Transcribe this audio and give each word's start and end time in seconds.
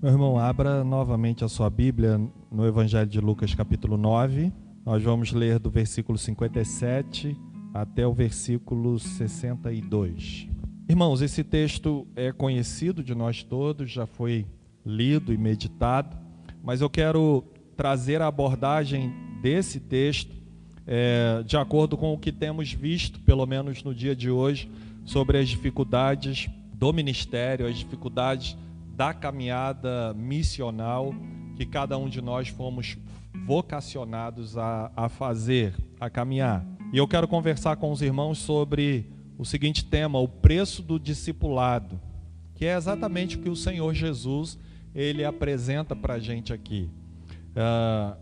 Meu 0.00 0.12
irmão, 0.12 0.38
abra 0.38 0.84
novamente 0.84 1.44
a 1.44 1.48
sua 1.48 1.68
Bíblia 1.68 2.20
no 2.52 2.64
Evangelho 2.64 3.10
de 3.10 3.20
Lucas, 3.20 3.52
capítulo 3.52 3.96
9. 3.96 4.52
Nós 4.86 5.02
vamos 5.02 5.32
ler 5.32 5.58
do 5.58 5.72
versículo 5.72 6.16
57 6.16 7.36
até 7.74 8.06
o 8.06 8.12
versículo 8.12 8.96
62. 9.00 10.46
Irmãos, 10.88 11.20
esse 11.20 11.42
texto 11.42 12.06
é 12.14 12.30
conhecido 12.30 13.02
de 13.02 13.12
nós 13.12 13.42
todos, 13.42 13.90
já 13.90 14.06
foi 14.06 14.46
lido 14.86 15.32
e 15.32 15.36
meditado, 15.36 16.16
mas 16.62 16.80
eu 16.80 16.88
quero 16.88 17.42
trazer 17.76 18.22
a 18.22 18.28
abordagem 18.28 19.12
desse 19.42 19.80
texto 19.80 20.36
é, 20.86 21.42
de 21.44 21.56
acordo 21.56 21.96
com 21.96 22.14
o 22.14 22.18
que 22.18 22.30
temos 22.30 22.72
visto, 22.72 23.18
pelo 23.22 23.44
menos 23.46 23.82
no 23.82 23.92
dia 23.92 24.14
de 24.14 24.30
hoje, 24.30 24.70
sobre 25.04 25.38
as 25.38 25.48
dificuldades 25.48 26.48
do 26.72 26.92
ministério, 26.92 27.66
as 27.66 27.76
dificuldades 27.76 28.56
da 28.98 29.14
caminhada 29.14 30.12
missional 30.14 31.14
que 31.56 31.64
cada 31.64 31.96
um 31.96 32.08
de 32.08 32.20
nós 32.20 32.48
fomos 32.48 32.98
vocacionados 33.46 34.58
a, 34.58 34.90
a 34.96 35.08
fazer, 35.08 35.72
a 36.00 36.10
caminhar. 36.10 36.66
E 36.92 36.98
eu 36.98 37.06
quero 37.06 37.28
conversar 37.28 37.76
com 37.76 37.92
os 37.92 38.02
irmãos 38.02 38.38
sobre 38.38 39.06
o 39.38 39.44
seguinte 39.44 39.84
tema: 39.84 40.18
o 40.18 40.26
preço 40.26 40.82
do 40.82 40.98
discipulado, 40.98 42.00
que 42.56 42.64
é 42.66 42.76
exatamente 42.76 43.36
o 43.36 43.40
que 43.40 43.48
o 43.48 43.54
Senhor 43.54 43.94
Jesus 43.94 44.58
ele 44.92 45.24
apresenta 45.24 45.94
para 45.94 46.14
a 46.14 46.18
gente 46.18 46.52
aqui. 46.52 46.90
Uh, 47.50 48.16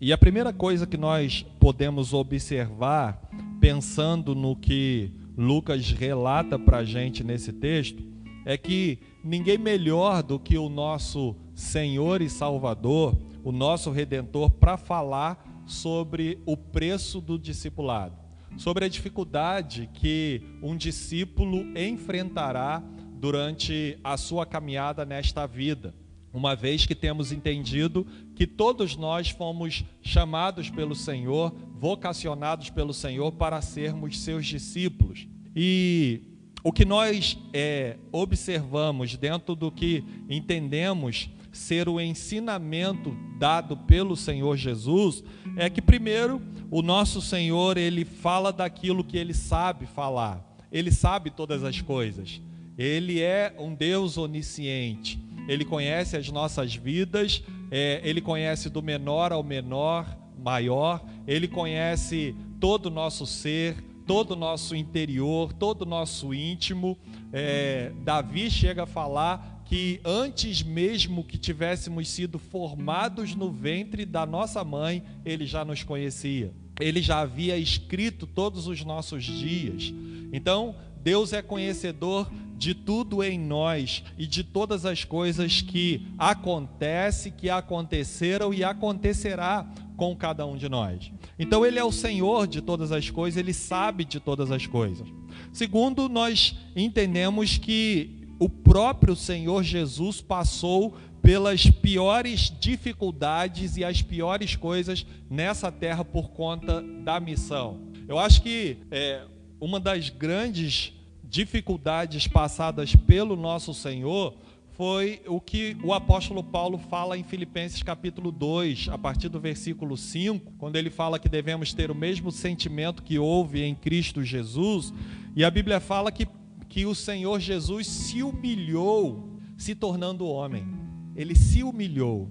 e 0.00 0.14
a 0.14 0.18
primeira 0.18 0.50
coisa 0.50 0.86
que 0.86 0.96
nós 0.96 1.44
podemos 1.60 2.14
observar, 2.14 3.20
pensando 3.60 4.34
no 4.34 4.56
que 4.56 5.12
Lucas 5.36 5.90
relata 5.90 6.58
para 6.58 6.78
a 6.78 6.84
gente 6.84 7.22
nesse 7.22 7.52
texto, 7.52 8.02
é 8.46 8.56
que 8.56 8.98
ninguém 9.24 9.58
melhor 9.58 10.22
do 10.22 10.38
que 10.38 10.58
o 10.58 10.68
nosso 10.68 11.36
Senhor 11.54 12.20
e 12.20 12.28
Salvador, 12.28 13.16
o 13.44 13.52
nosso 13.52 13.90
Redentor, 13.90 14.50
para 14.50 14.76
falar 14.76 15.62
sobre 15.66 16.38
o 16.44 16.56
preço 16.56 17.20
do 17.20 17.38
discipulado, 17.38 18.16
sobre 18.56 18.84
a 18.84 18.88
dificuldade 18.88 19.88
que 19.94 20.42
um 20.62 20.76
discípulo 20.76 21.66
enfrentará 21.78 22.82
durante 23.14 23.98
a 24.02 24.16
sua 24.16 24.44
caminhada 24.44 25.04
nesta 25.04 25.46
vida, 25.46 25.94
uma 26.32 26.56
vez 26.56 26.86
que 26.86 26.94
temos 26.94 27.30
entendido 27.30 28.06
que 28.34 28.46
todos 28.46 28.96
nós 28.96 29.28
fomos 29.28 29.84
chamados 30.00 30.70
pelo 30.70 30.94
Senhor, 30.94 31.54
vocacionados 31.78 32.70
pelo 32.70 32.92
Senhor 32.92 33.30
para 33.32 33.60
sermos 33.60 34.18
seus 34.18 34.46
discípulos. 34.46 35.28
E 35.54 36.31
o 36.62 36.72
que 36.72 36.84
nós 36.84 37.36
é, 37.52 37.96
observamos 38.12 39.16
dentro 39.16 39.56
do 39.56 39.70
que 39.70 40.04
entendemos 40.28 41.28
ser 41.52 41.88
o 41.88 42.00
ensinamento 42.00 43.16
dado 43.38 43.76
pelo 43.76 44.16
Senhor 44.16 44.56
Jesus 44.56 45.22
é 45.56 45.68
que 45.68 45.82
primeiro 45.82 46.40
o 46.70 46.80
nosso 46.80 47.20
Senhor 47.20 47.76
ele 47.76 48.04
fala 48.04 48.52
daquilo 48.52 49.04
que 49.04 49.16
ele 49.18 49.34
sabe 49.34 49.86
falar. 49.86 50.42
Ele 50.70 50.90
sabe 50.90 51.30
todas 51.30 51.62
as 51.62 51.80
coisas. 51.80 52.40
Ele 52.78 53.20
é 53.20 53.54
um 53.58 53.74
Deus 53.74 54.16
onisciente. 54.16 55.18
Ele 55.46 55.64
conhece 55.64 56.16
as 56.16 56.30
nossas 56.30 56.74
vidas. 56.74 57.42
É, 57.70 58.00
ele 58.02 58.20
conhece 58.20 58.70
do 58.70 58.82
menor 58.82 59.32
ao 59.32 59.42
menor, 59.42 60.06
maior. 60.38 61.04
Ele 61.26 61.46
conhece 61.46 62.34
todo 62.58 62.86
o 62.86 62.90
nosso 62.90 63.26
ser 63.26 63.76
todo 64.12 64.32
o 64.32 64.36
nosso 64.36 64.76
interior, 64.76 65.54
todo 65.54 65.82
o 65.82 65.86
nosso 65.86 66.34
íntimo. 66.34 66.98
É, 67.32 67.92
Davi 68.04 68.50
chega 68.50 68.82
a 68.82 68.86
falar 68.86 69.62
que 69.64 70.02
antes 70.04 70.62
mesmo 70.62 71.24
que 71.24 71.38
tivéssemos 71.38 72.10
sido 72.10 72.38
formados 72.38 73.34
no 73.34 73.50
ventre 73.50 74.04
da 74.04 74.26
nossa 74.26 74.62
mãe, 74.62 75.02
ele 75.24 75.46
já 75.46 75.64
nos 75.64 75.82
conhecia. 75.82 76.52
Ele 76.78 77.00
já 77.00 77.20
havia 77.20 77.56
escrito 77.56 78.26
todos 78.26 78.66
os 78.66 78.84
nossos 78.84 79.24
dias. 79.24 79.94
Então, 80.30 80.76
Deus 81.02 81.32
é 81.32 81.40
conhecedor 81.40 82.30
de 82.58 82.74
tudo 82.74 83.24
em 83.24 83.38
nós 83.38 84.04
e 84.18 84.26
de 84.26 84.44
todas 84.44 84.84
as 84.84 85.04
coisas 85.04 85.62
que 85.62 86.06
acontece, 86.18 87.30
que 87.30 87.48
aconteceram 87.48 88.52
e 88.52 88.62
acontecerá 88.62 89.66
com 89.96 90.16
cada 90.16 90.46
um 90.46 90.56
de 90.56 90.68
nós. 90.68 91.10
Então 91.38 91.64
ele 91.64 91.78
é 91.78 91.84
o 91.84 91.92
Senhor 91.92 92.46
de 92.46 92.60
todas 92.60 92.92
as 92.92 93.10
coisas, 93.10 93.38
ele 93.38 93.52
sabe 93.52 94.04
de 94.04 94.18
todas 94.18 94.50
as 94.50 94.66
coisas. 94.66 95.06
Segundo, 95.52 96.08
nós 96.08 96.56
entendemos 96.74 97.58
que 97.58 98.26
o 98.38 98.48
próprio 98.48 99.14
Senhor 99.14 99.62
Jesus 99.62 100.20
passou 100.20 100.96
pelas 101.22 101.70
piores 101.70 102.52
dificuldades 102.60 103.76
e 103.76 103.84
as 103.84 104.02
piores 104.02 104.56
coisas 104.56 105.06
nessa 105.30 105.70
terra 105.70 106.04
por 106.04 106.30
conta 106.30 106.82
da 106.82 107.20
missão. 107.20 107.80
Eu 108.08 108.18
acho 108.18 108.42
que 108.42 108.78
é, 108.90 109.24
uma 109.60 109.78
das 109.78 110.10
grandes 110.10 110.92
dificuldades 111.22 112.26
passadas 112.26 112.96
pelo 112.96 113.36
nosso 113.36 113.72
Senhor 113.72 114.34
foi 114.72 115.20
o 115.26 115.40
que 115.40 115.76
o 115.82 115.92
apóstolo 115.92 116.42
Paulo 116.42 116.78
fala 116.78 117.18
em 117.18 117.22
Filipenses 117.22 117.82
capítulo 117.82 118.32
2, 118.32 118.88
a 118.90 118.96
partir 118.96 119.28
do 119.28 119.38
versículo 119.38 119.96
5, 119.96 120.52
quando 120.58 120.76
ele 120.76 120.88
fala 120.88 121.18
que 121.18 121.28
devemos 121.28 121.74
ter 121.74 121.90
o 121.90 121.94
mesmo 121.94 122.32
sentimento 122.32 123.02
que 123.02 123.18
houve 123.18 123.62
em 123.62 123.74
Cristo 123.74 124.24
Jesus, 124.24 124.92
e 125.36 125.44
a 125.44 125.50
Bíblia 125.50 125.78
fala 125.78 126.10
que, 126.10 126.26
que 126.68 126.86
o 126.86 126.94
Senhor 126.94 127.38
Jesus 127.38 127.86
se 127.86 128.22
humilhou, 128.22 129.28
se 129.58 129.74
tornando 129.74 130.26
homem. 130.26 130.66
Ele 131.14 131.34
se 131.34 131.62
humilhou. 131.62 132.30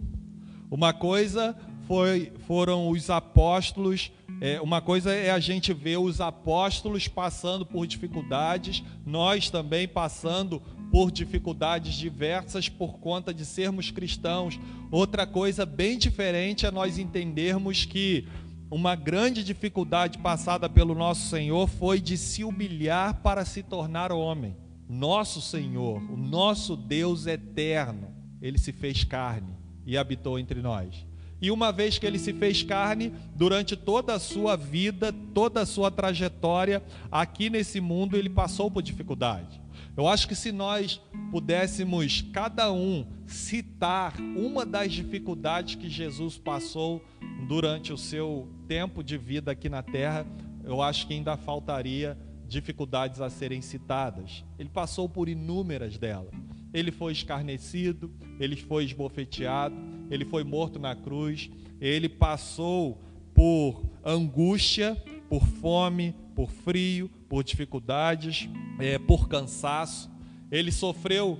Uma 0.70 0.94
coisa 0.94 1.56
foi, 1.88 2.32
foram 2.48 2.90
os 2.90 3.10
apóstolos, 3.10 4.12
é, 4.40 4.60
uma 4.60 4.82
coisa 4.82 5.14
é 5.14 5.30
a 5.30 5.40
gente 5.40 5.74
ver 5.74 5.98
os 5.98 6.20
apóstolos 6.20 7.08
passando 7.08 7.66
por 7.66 7.86
dificuldades, 7.86 8.84
nós 9.06 9.50
também 9.50 9.88
passando 9.88 10.62
por 10.92 11.10
dificuldades 11.10 11.94
diversas 11.96 12.68
por 12.68 13.00
conta 13.00 13.34
de 13.34 13.46
sermos 13.46 13.90
cristãos. 13.90 14.60
Outra 14.92 15.26
coisa 15.26 15.66
bem 15.66 15.98
diferente 15.98 16.66
é 16.66 16.72
nós 16.72 16.98
entendermos 16.98 17.86
que 17.86 18.28
uma 18.70 18.96
grande 18.96 19.44
dificuldade 19.44 20.18
passada 20.18 20.70
pelo 20.70 20.94
nosso 20.94 21.30
Senhor 21.30 21.68
foi 21.68 22.00
de 22.00 22.18
se 22.18 22.44
humilhar 22.44 23.22
para 23.22 23.46
se 23.46 23.64
tornar 23.64 24.12
homem. 24.12 24.56
Nosso 24.88 25.42
Senhor, 25.42 26.02
o 26.12 26.18
nosso 26.18 26.76
Deus 26.76 27.26
eterno, 27.26 28.14
ele 28.42 28.58
se 28.58 28.74
fez 28.74 29.06
carne 29.06 29.56
e 29.86 29.98
habitou 29.98 30.38
entre 30.38 30.62
nós. 30.62 31.06
E 31.42 31.50
uma 31.50 31.72
vez 31.72 31.98
que 31.98 32.06
ele 32.06 32.20
se 32.20 32.34
fez 32.34 32.62
carne, 32.62 33.14
durante 33.36 33.76
toda 33.76 34.14
a 34.14 34.20
sua 34.20 34.56
vida, 34.56 35.14
toda 35.34 35.62
a 35.62 35.66
sua 35.66 35.90
trajetória 35.90 36.84
aqui 37.12 37.50
nesse 37.50 37.80
mundo, 37.80 38.16
ele 38.16 38.30
passou 38.30 38.70
por 38.70 38.84
dificuldade. 38.84 39.61
Eu 39.96 40.08
acho 40.08 40.26
que 40.28 40.36
se 40.36 40.52
nós 40.54 41.02
pudéssemos, 41.32 42.22
cada 42.32 42.72
um, 42.72 43.06
citar 43.28 44.18
uma 44.20 44.66
das 44.66 44.94
dificuldades 44.94 45.76
que 45.76 45.90
Jesus 45.90 46.38
passou 46.38 47.04
durante 47.48 47.92
o 47.92 47.98
seu 47.98 48.48
tempo 48.68 49.04
de 49.04 49.18
vida 49.18 49.52
aqui 49.52 49.68
na 49.68 49.84
terra, 49.84 50.26
eu 50.64 50.82
acho 50.82 51.06
que 51.06 51.14
ainda 51.14 51.36
faltaria 51.36 52.18
dificuldades 52.48 53.20
a 53.20 53.30
serem 53.30 53.62
citadas. 53.62 54.46
Ele 54.58 54.70
passou 54.70 55.10
por 55.10 55.28
inúmeras 55.28 55.98
delas. 55.98 56.34
Ele 56.74 56.92
foi 56.92 57.12
escarnecido, 57.12 58.10
ele 58.40 58.56
foi 58.56 58.86
esbofeteado, 58.86 59.76
ele 60.10 60.24
foi 60.24 60.44
morto 60.46 60.80
na 60.80 60.96
cruz, 60.96 61.50
ele 61.82 62.08
passou 62.08 63.02
por 63.34 63.84
angústia, 64.06 64.96
por 65.28 65.46
fome, 65.46 66.16
por 66.36 66.50
frio, 66.52 67.10
por 67.30 67.44
dificuldades, 67.44 68.50
é, 68.80 68.98
por 68.98 69.28
cansaço. 69.28 70.10
Ele 70.52 70.72
sofreu 70.72 71.40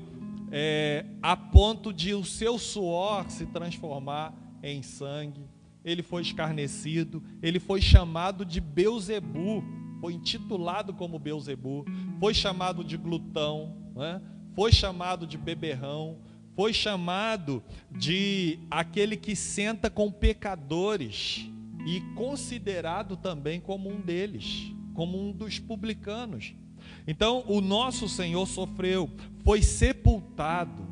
é, 0.52 1.06
a 1.22 1.36
ponto 1.36 1.94
de 1.94 2.14
o 2.14 2.24
seu 2.24 2.60
suor 2.60 3.30
se 3.30 3.46
transformar 3.46 4.34
em 4.62 4.82
sangue. 4.82 5.42
Ele 5.84 6.04
foi 6.04 6.22
escarnecido, 6.22 7.24
ele 7.42 7.60
foi 7.60 7.82
chamado 7.82 8.46
de 8.46 8.62
Beuzebu, 8.62 9.64
foi 10.00 10.14
intitulado 10.14 10.94
como 10.94 11.18
Beuzebu, 11.18 11.86
foi 12.20 12.34
chamado 12.34 12.84
de 12.84 12.98
glutão, 12.98 13.76
né? 13.96 14.22
foi 14.54 14.72
chamado 14.72 15.26
de 15.26 15.38
beberrão, 15.38 16.18
foi 16.56 16.74
chamado 16.74 17.64
de 17.90 18.60
aquele 18.70 19.18
que 19.18 19.36
senta 19.36 19.90
com 19.90 20.12
pecadores 20.12 21.50
e 21.88 22.02
considerado 22.14 23.18
também 23.18 23.60
como 23.60 23.90
um 23.90 24.00
deles 24.00 24.72
como 24.94 25.22
um 25.22 25.32
dos 25.32 25.60
publicanos. 25.60 26.54
Então, 27.08 27.44
o 27.48 27.62
nosso 27.62 28.08
Senhor 28.08 28.46
sofreu, 28.48 29.10
foi 29.44 29.62
sepultado, 29.62 30.88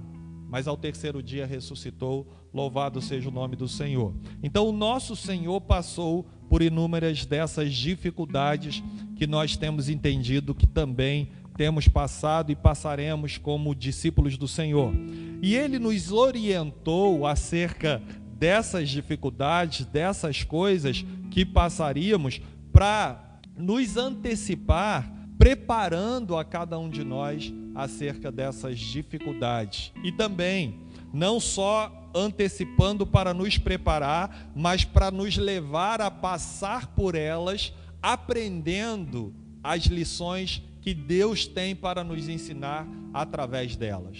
mas 0.50 0.68
ao 0.68 0.78
terceiro 0.78 1.22
dia 1.22 1.46
ressuscitou. 1.46 2.28
Louvado 2.51 3.00
seja 3.01 3.30
o 3.30 3.31
nome 3.31 3.56
do 3.56 3.68
Senhor. 3.68 4.13
Então, 4.42 4.68
o 4.68 4.72
nosso 4.72 5.16
Senhor 5.16 5.62
passou 5.62 6.25
por 6.50 6.63
inúmeras 6.63 7.25
dessas 7.25 7.74
dificuldades 7.75 8.84
que 9.16 9.28
nós 9.28 9.56
temos 9.56 9.88
entendido 9.88 10.56
que 10.56 10.66
também 10.66 11.30
temos 11.56 11.88
passado 11.88 12.52
e 12.52 12.56
passaremos 12.56 13.38
como 13.38 13.75
discípulos 13.75 14.38
do 14.38 14.48
Senhor. 14.48 14.94
E 15.42 15.56
ele 15.56 15.78
nos 15.78 16.12
orientou 16.12 17.28
acerca 17.28 18.02
dessas 18.34 18.90
dificuldades, 18.90 19.86
dessas 19.86 20.44
coisas 20.44 21.06
que 21.30 21.45
passaríamos, 21.45 22.42
para 22.72 23.29
nos 23.60 23.98
antecipar, 23.98 25.14
preparando 25.38 26.38
a 26.38 26.46
cada 26.46 26.80
um 26.80 26.90
de 26.90 27.04
nós 27.04 27.54
acerca 27.76 28.32
dessas 28.32 28.80
dificuldades. 28.80 29.92
E 30.04 30.12
também, 30.12 30.80
não 31.14 31.40
só 31.40 32.10
antecipando 32.16 33.06
para 33.06 33.34
nos 33.34 33.58
preparar, 33.58 34.52
mas 34.56 34.84
para 34.84 35.12
nos 35.12 35.38
levar 35.38 36.02
a 36.02 36.10
passar 36.10 36.88
por 36.88 37.16
elas, 37.16 37.74
aprendendo 38.02 39.34
as 39.64 39.84
lições 39.84 40.64
que 40.82 40.94
Deus 40.94 41.46
tem 41.46 41.76
para 41.76 42.04
nos 42.04 42.28
ensinar 42.30 42.88
através 43.14 43.76
delas. 43.76 44.18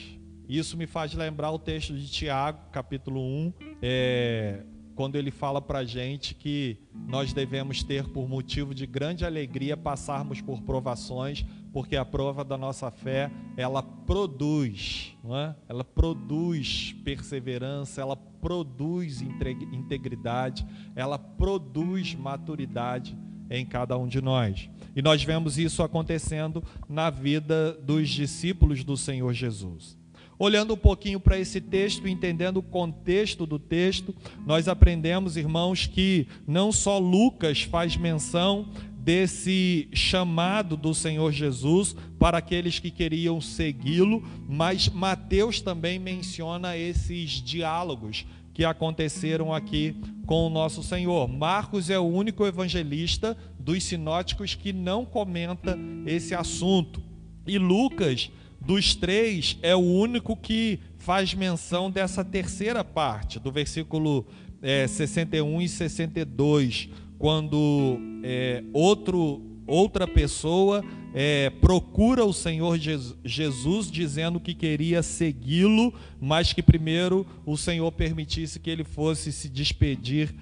Isso 0.48 0.76
me 0.76 0.86
faz 0.86 1.14
lembrar 1.14 1.52
o 1.52 1.60
texto 1.60 1.94
de 1.94 2.10
Tiago, 2.10 2.60
capítulo 2.72 3.22
1, 3.22 3.54
é, 3.82 4.64
quando 5.00 5.16
ele 5.16 5.32
fala 5.32 5.62
para 5.62 5.80
a 5.80 5.86
gente 5.86 6.36
que 6.36 6.78
nós 7.08 7.32
devemos 7.32 7.82
ter 7.82 8.10
por 8.10 8.28
motivo 8.28 8.76
de 8.76 8.86
grande 8.86 9.24
alegria 9.24 9.78
passarmos 9.78 10.42
por 10.42 10.62
provações, 10.62 11.46
porque 11.72 11.96
a 11.96 12.04
prova 12.04 12.44
da 12.44 12.58
nossa 12.58 12.92
fé 12.92 13.32
ela 13.56 13.82
produz, 13.82 15.16
não 15.24 15.38
é? 15.38 15.56
ela 15.70 15.86
produz 15.86 16.94
perseverança, 17.06 18.02
ela 18.02 18.18
produz 18.18 19.22
integridade, 19.22 20.68
ela 20.94 21.18
produz 21.18 22.14
maturidade 22.14 23.18
em 23.50 23.66
cada 23.66 23.98
um 23.98 24.06
de 24.06 24.22
nós. 24.22 24.70
E 24.94 25.02
nós 25.02 25.24
vemos 25.24 25.58
isso 25.58 25.82
acontecendo 25.82 26.62
na 26.90 27.10
vida 27.10 27.72
dos 27.72 28.10
discípulos 28.10 28.84
do 28.84 28.98
Senhor 28.98 29.32
Jesus. 29.32 29.98
Olhando 30.40 30.74
um 30.74 30.78
pouquinho 30.78 31.20
para 31.20 31.38
esse 31.38 31.60
texto, 31.60 32.08
entendendo 32.08 32.58
o 32.58 32.64
contexto 32.64 33.46
do 33.46 33.60
texto, 33.60 34.16
nós 34.48 34.70
aprendemos, 34.70 35.36
irmãos, 35.36 35.86
que 35.86 36.28
não 36.48 36.72
só 36.72 36.98
Lucas 36.98 37.64
faz 37.64 37.98
menção 37.98 38.70
desse 38.98 39.90
chamado 39.92 40.78
do 40.78 40.94
Senhor 40.94 41.34
Jesus 41.34 41.94
para 42.18 42.38
aqueles 42.38 42.80
que 42.80 42.90
queriam 42.90 43.42
segui-lo, 43.42 44.24
mas 44.48 44.88
Mateus 44.88 45.60
também 45.60 46.00
menciona 46.00 46.78
esses 46.78 47.32
diálogos 47.32 48.26
que 48.54 48.64
aconteceram 48.64 49.54
aqui 49.54 49.94
com 50.26 50.48
o 50.48 50.50
nosso 50.50 50.82
Senhor. 50.84 51.28
Marcos 51.28 51.90
é 51.90 52.00
o 52.00 52.04
único 52.04 52.46
evangelista 52.46 53.36
dos 53.60 53.84
sinóticos 53.84 54.56
que 54.56 54.72
não 54.72 55.06
comenta 55.06 55.78
esse 56.06 56.34
assunto. 56.34 57.02
E 57.46 57.58
Lucas 57.58 58.32
dos 58.62 58.96
três, 58.96 59.58
é 59.62 59.76
o 59.76 59.80
único 59.80 60.36
que 60.36 60.80
faz 60.98 61.34
menção 61.34 61.90
dessa 61.90 62.24
terceira 62.24 62.84
parte, 62.84 63.40
do 63.40 63.52
versículo 63.52 64.26
é, 64.62 64.88
61 64.88 65.62
e 65.62 65.70
62, 65.70 66.90
quando 67.18 67.98
é, 68.24 68.64
outro, 68.74 69.42
outra 69.66 70.08
pessoa 70.08 70.84
é, 71.14 71.50
procura 71.50 72.24
o 72.24 72.34
Senhor 72.34 72.78
Jesus 73.24 73.90
dizendo 73.90 74.40
que 74.40 74.54
queria 74.54 75.02
segui-lo, 75.02 75.94
mas 76.20 76.54
que 76.54 76.62
primeiro 76.62 77.26
o 77.46 77.58
Senhor 77.58 77.92
permitisse 77.92 78.60
que 78.60 78.70
ele 78.70 78.84
fosse 78.84 79.32
se 79.32 79.50
despedir 79.50 80.34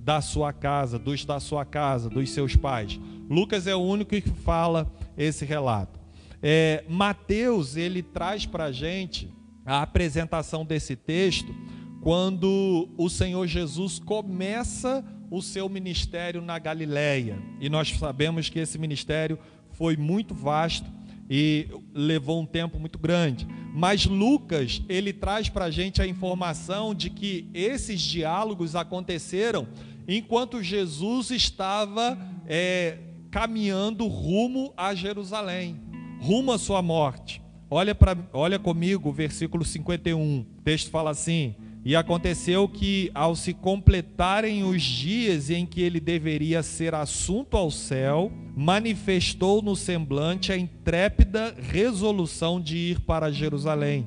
da 0.00 0.20
sua 0.20 0.52
casa, 0.52 0.98
dos 0.98 1.24
da 1.24 1.40
sua 1.40 1.64
casa, 1.64 2.08
dos 2.08 2.30
seus 2.30 2.56
pais. 2.56 2.98
Lucas 3.28 3.66
é 3.66 3.74
o 3.74 3.80
único 3.80 4.10
que 4.10 4.20
fala 4.30 4.90
esse 5.16 5.44
relato. 5.44 6.01
É, 6.42 6.84
Mateus 6.88 7.76
ele 7.76 8.02
traz 8.02 8.44
para 8.44 8.64
a 8.64 8.72
gente 8.72 9.32
a 9.64 9.82
apresentação 9.82 10.64
desse 10.64 10.96
texto 10.96 11.54
quando 12.00 12.88
o 12.98 13.08
Senhor 13.08 13.46
Jesus 13.46 14.00
começa 14.00 15.04
o 15.30 15.40
seu 15.40 15.68
ministério 15.68 16.42
na 16.42 16.58
Galileia. 16.58 17.40
E 17.60 17.68
nós 17.68 17.90
sabemos 17.92 18.48
que 18.48 18.58
esse 18.58 18.76
ministério 18.76 19.38
foi 19.70 19.96
muito 19.96 20.34
vasto 20.34 20.90
e 21.30 21.68
levou 21.94 22.40
um 22.40 22.46
tempo 22.46 22.78
muito 22.78 22.98
grande. 22.98 23.46
Mas 23.72 24.04
Lucas, 24.04 24.82
ele 24.88 25.12
traz 25.12 25.48
para 25.48 25.66
a 25.66 25.70
gente 25.70 26.02
a 26.02 26.06
informação 26.06 26.92
de 26.92 27.08
que 27.08 27.48
esses 27.54 28.00
diálogos 28.00 28.74
aconteceram 28.74 29.68
enquanto 30.08 30.60
Jesus 30.60 31.30
estava 31.30 32.18
é, 32.48 32.98
caminhando 33.30 34.08
rumo 34.08 34.74
a 34.76 34.92
Jerusalém 34.92 35.81
rumo 36.22 36.52
à 36.52 36.58
sua 36.58 36.80
morte. 36.80 37.42
Olha, 37.68 37.94
pra, 37.96 38.16
olha 38.32 38.58
comigo 38.58 39.08
o 39.08 39.12
versículo 39.12 39.64
51. 39.64 40.40
O 40.40 40.62
texto 40.62 40.88
fala 40.88 41.10
assim: 41.10 41.56
E 41.84 41.96
aconteceu 41.96 42.68
que, 42.68 43.10
ao 43.12 43.34
se 43.34 43.52
completarem 43.52 44.62
os 44.62 44.80
dias 44.82 45.50
em 45.50 45.66
que 45.66 45.82
ele 45.82 45.98
deveria 45.98 46.62
ser 46.62 46.94
assunto 46.94 47.56
ao 47.56 47.72
céu, 47.72 48.30
manifestou 48.56 49.60
no 49.60 49.74
semblante 49.74 50.52
a 50.52 50.56
intrépida 50.56 51.56
resolução 51.60 52.60
de 52.60 52.76
ir 52.76 53.00
para 53.00 53.32
Jerusalém. 53.32 54.06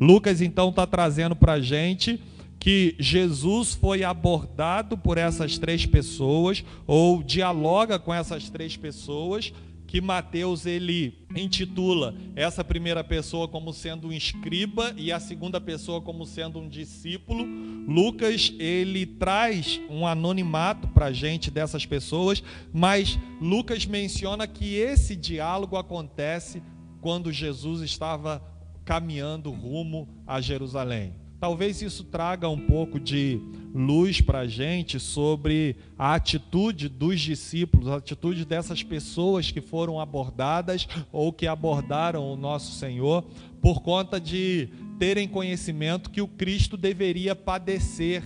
Lucas 0.00 0.40
então 0.40 0.70
está 0.70 0.84
trazendo 0.84 1.36
para 1.36 1.52
a 1.52 1.60
gente 1.60 2.20
que 2.58 2.94
Jesus 2.98 3.74
foi 3.74 4.04
abordado 4.04 4.96
por 4.96 5.18
essas 5.18 5.58
três 5.58 5.84
pessoas, 5.84 6.64
ou 6.86 7.22
dialoga 7.22 7.98
com 7.98 8.14
essas 8.14 8.48
três 8.48 8.76
pessoas, 8.76 9.52
que 9.92 10.00
Mateus 10.00 10.64
ele 10.64 11.26
intitula 11.36 12.14
essa 12.34 12.64
primeira 12.64 13.04
pessoa 13.04 13.46
como 13.46 13.74
sendo 13.74 14.08
um 14.08 14.12
escriba 14.12 14.94
e 14.96 15.12
a 15.12 15.20
segunda 15.20 15.60
pessoa 15.60 16.00
como 16.00 16.24
sendo 16.24 16.58
um 16.58 16.66
discípulo. 16.66 17.44
Lucas 17.86 18.54
ele 18.58 19.04
traz 19.04 19.82
um 19.90 20.06
anonimato 20.06 20.88
para 20.88 21.06
a 21.06 21.12
gente 21.12 21.50
dessas 21.50 21.84
pessoas, 21.84 22.42
mas 22.72 23.18
Lucas 23.38 23.84
menciona 23.84 24.46
que 24.46 24.76
esse 24.76 25.14
diálogo 25.14 25.76
acontece 25.76 26.62
quando 27.02 27.30
Jesus 27.30 27.82
estava 27.82 28.42
caminhando 28.86 29.50
rumo 29.50 30.08
a 30.26 30.40
Jerusalém. 30.40 31.21
Talvez 31.42 31.82
isso 31.82 32.04
traga 32.04 32.48
um 32.48 32.56
pouco 32.56 33.00
de 33.00 33.40
luz 33.74 34.20
para 34.20 34.42
a 34.42 34.46
gente 34.46 35.00
sobre 35.00 35.74
a 35.98 36.14
atitude 36.14 36.88
dos 36.88 37.20
discípulos, 37.20 37.88
a 37.88 37.96
atitude 37.96 38.44
dessas 38.44 38.84
pessoas 38.84 39.50
que 39.50 39.60
foram 39.60 39.98
abordadas 39.98 40.86
ou 41.10 41.32
que 41.32 41.48
abordaram 41.48 42.32
o 42.32 42.36
nosso 42.36 42.78
Senhor, 42.78 43.24
por 43.60 43.82
conta 43.82 44.20
de 44.20 44.68
terem 45.00 45.26
conhecimento 45.26 46.10
que 46.10 46.22
o 46.22 46.28
Cristo 46.28 46.76
deveria 46.76 47.34
padecer 47.34 48.22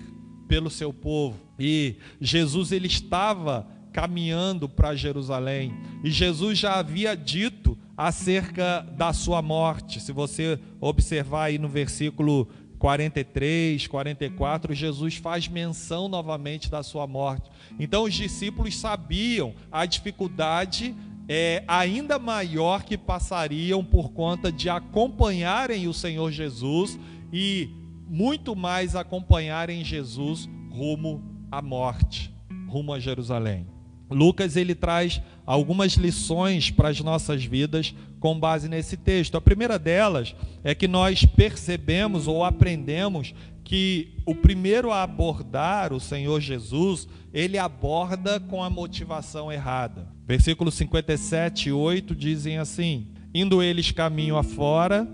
pelo 0.47 0.69
seu 0.69 0.93
povo. 0.93 1.40
E 1.59 1.97
Jesus 2.21 2.71
ele 2.71 2.87
estava 2.87 3.67
caminhando 3.95 4.69
para 4.69 4.95
Jerusalém, 4.95 5.73
e 6.05 6.11
Jesus 6.11 6.59
já 6.59 6.75
havia 6.75 7.17
dito 7.17 7.79
acerca 7.97 8.87
da 8.95 9.14
sua 9.14 9.40
morte. 9.40 10.00
Se 10.00 10.12
você 10.12 10.59
observar 10.79 11.45
aí 11.45 11.59
no 11.59 11.67
versículo 11.67 12.47
43, 12.87 13.85
44, 13.88 14.73
Jesus 14.73 15.16
faz 15.16 15.49
menção 15.49 16.07
novamente 16.07 16.71
da 16.71 16.85
sua 16.85 17.05
morte. 17.05 17.50
Então 17.81 18.05
os 18.05 18.14
discípulos 18.14 18.76
sabiam 18.76 19.55
a 19.73 19.85
dificuldade 19.85 20.95
é, 21.28 21.64
ainda 21.66 22.16
maior 22.16 22.85
que 22.85 22.97
passariam 22.97 23.85
por 23.85 24.12
conta 24.12 24.52
de 24.52 24.71
acompanharem 24.71 25.88
o 25.88 25.93
Senhor 25.93 26.31
Jesus 26.31 26.97
e 27.33 27.69
muito 28.07 28.55
mais 28.55 28.95
acompanharem 28.95 29.85
Jesus 29.85 30.49
rumo 30.71 31.25
à 31.50 31.61
morte, 31.61 32.33
rumo 32.69 32.93
a 32.93 33.00
Jerusalém. 33.00 33.66
Lucas 34.09 34.55
ele 34.55 34.76
traz 34.76 35.21
algumas 35.45 35.95
lições 35.95 36.71
para 36.71 36.90
as 36.90 37.00
nossas 37.00 37.45
vidas 37.45 37.93
com 38.26 38.37
base 38.37 38.68
nesse 38.68 38.97
texto. 38.97 39.37
A 39.37 39.40
primeira 39.40 39.78
delas 39.78 40.35
é 40.64 40.75
que 40.75 40.88
nós 40.88 41.25
percebemos 41.25 42.26
ou 42.26 42.42
aprendemos 42.42 43.33
que 43.62 44.16
o 44.26 44.35
primeiro 44.35 44.90
a 44.90 45.04
abordar 45.04 45.92
o 45.92 46.00
Senhor 46.00 46.40
Jesus, 46.40 47.06
ele 47.33 47.56
aborda 47.56 48.40
com 48.40 48.64
a 48.64 48.68
motivação 48.68 49.52
errada. 49.52 50.09
Versículos 50.26 50.75
57 50.75 51.68
e 51.68 51.73
8 51.73 52.16
dizem 52.16 52.59
assim: 52.59 53.06
Indo 53.33 53.62
eles 53.62 53.92
caminho 53.92 54.37
afora, 54.37 55.06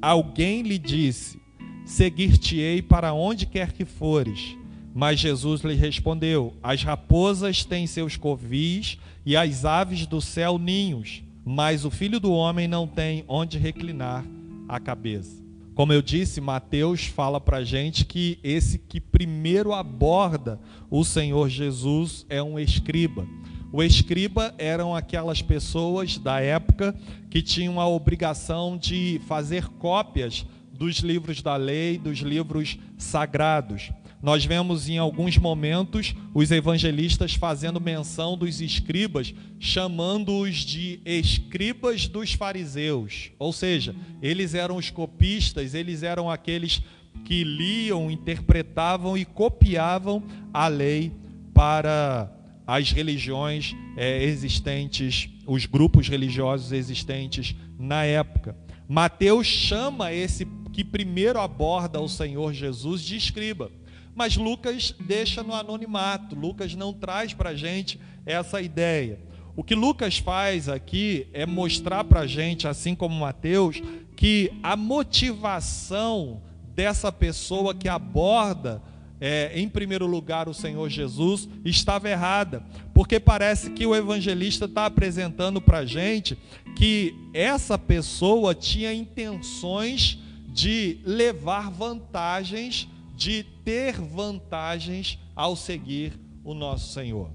alguém 0.00 0.62
lhe 0.62 0.78
disse: 0.78 1.38
Seguir-te-ei 1.84 2.80
para 2.80 3.12
onde 3.12 3.44
quer 3.44 3.72
que 3.72 3.84
fores. 3.84 4.56
Mas 4.94 5.20
Jesus 5.20 5.60
lhe 5.60 5.74
respondeu: 5.74 6.54
As 6.62 6.82
raposas 6.82 7.62
têm 7.62 7.86
seus 7.86 8.16
covis 8.16 8.98
e 9.26 9.36
as 9.36 9.66
aves 9.66 10.06
do 10.06 10.18
céu 10.18 10.56
ninhos, 10.58 11.22
mas 11.44 11.84
o 11.84 11.90
filho 11.90 12.18
do 12.18 12.32
homem 12.32 12.66
não 12.66 12.86
tem 12.86 13.24
onde 13.28 13.58
reclinar 13.58 14.24
a 14.68 14.80
cabeça. 14.80 15.42
Como 15.74 15.92
eu 15.92 16.00
disse, 16.00 16.40
Mateus 16.40 17.04
fala 17.06 17.40
para 17.40 17.58
a 17.58 17.64
gente 17.64 18.04
que 18.04 18.38
esse 18.44 18.78
que 18.78 19.00
primeiro 19.00 19.72
aborda 19.72 20.60
o 20.88 21.04
Senhor 21.04 21.48
Jesus 21.48 22.24
é 22.28 22.40
um 22.40 22.58
escriba. 22.58 23.26
O 23.72 23.82
escriba 23.82 24.54
eram 24.56 24.94
aquelas 24.94 25.42
pessoas 25.42 26.16
da 26.16 26.40
época 26.40 26.94
que 27.28 27.42
tinham 27.42 27.80
a 27.80 27.88
obrigação 27.88 28.78
de 28.78 29.20
fazer 29.26 29.66
cópias 29.66 30.46
dos 30.72 30.98
livros 30.98 31.42
da 31.42 31.56
lei, 31.56 31.98
dos 31.98 32.18
livros 32.18 32.78
sagrados. 32.96 33.90
Nós 34.24 34.42
vemos 34.42 34.88
em 34.88 34.96
alguns 34.96 35.36
momentos 35.36 36.14
os 36.32 36.50
evangelistas 36.50 37.34
fazendo 37.34 37.78
menção 37.78 38.38
dos 38.38 38.62
escribas, 38.62 39.34
chamando-os 39.60 40.60
de 40.60 40.98
escribas 41.04 42.08
dos 42.08 42.32
fariseus. 42.32 43.32
Ou 43.38 43.52
seja, 43.52 43.94
eles 44.22 44.54
eram 44.54 44.76
os 44.76 44.88
copistas, 44.88 45.74
eles 45.74 46.02
eram 46.02 46.30
aqueles 46.30 46.80
que 47.26 47.44
liam, 47.44 48.10
interpretavam 48.10 49.14
e 49.14 49.26
copiavam 49.26 50.22
a 50.54 50.68
lei 50.68 51.12
para 51.52 52.32
as 52.66 52.92
religiões 52.92 53.76
é, 53.94 54.24
existentes, 54.24 55.28
os 55.46 55.66
grupos 55.66 56.08
religiosos 56.08 56.72
existentes 56.72 57.54
na 57.78 58.06
época. 58.06 58.56
Mateus 58.88 59.46
chama 59.46 60.14
esse 60.14 60.48
que 60.72 60.82
primeiro 60.82 61.38
aborda 61.38 62.00
o 62.00 62.08
Senhor 62.08 62.54
Jesus 62.54 63.02
de 63.02 63.16
escriba. 63.18 63.70
Mas 64.14 64.36
Lucas 64.36 64.94
deixa 65.00 65.42
no 65.42 65.54
anonimato, 65.54 66.34
Lucas 66.34 66.74
não 66.74 66.92
traz 66.92 67.34
para 67.34 67.50
a 67.50 67.54
gente 67.54 67.98
essa 68.24 68.60
ideia. 68.60 69.18
O 69.56 69.62
que 69.62 69.74
Lucas 69.74 70.18
faz 70.18 70.68
aqui 70.68 71.26
é 71.32 71.46
mostrar 71.46 72.04
para 72.04 72.20
a 72.20 72.26
gente, 72.26 72.66
assim 72.66 72.94
como 72.94 73.14
Mateus, 73.18 73.82
que 74.16 74.52
a 74.62 74.76
motivação 74.76 76.42
dessa 76.74 77.12
pessoa 77.12 77.74
que 77.74 77.88
aborda 77.88 78.82
é, 79.20 79.58
em 79.58 79.68
primeiro 79.68 80.06
lugar 80.06 80.48
o 80.48 80.54
Senhor 80.54 80.88
Jesus 80.88 81.48
estava 81.64 82.10
errada, 82.10 82.62
porque 82.92 83.20
parece 83.20 83.70
que 83.70 83.86
o 83.86 83.94
evangelista 83.94 84.64
está 84.66 84.86
apresentando 84.86 85.60
para 85.60 85.78
a 85.78 85.86
gente 85.86 86.36
que 86.76 87.14
essa 87.32 87.78
pessoa 87.78 88.54
tinha 88.54 88.92
intenções 88.92 90.18
de 90.48 90.98
levar 91.04 91.70
vantagens, 91.70 92.88
de 93.24 93.42
ter 93.42 93.94
vantagens 93.98 95.18
ao 95.34 95.56
seguir 95.56 96.12
o 96.44 96.52
nosso 96.52 96.92
Senhor. 96.92 97.30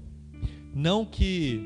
Não 0.72 1.04
que 1.04 1.60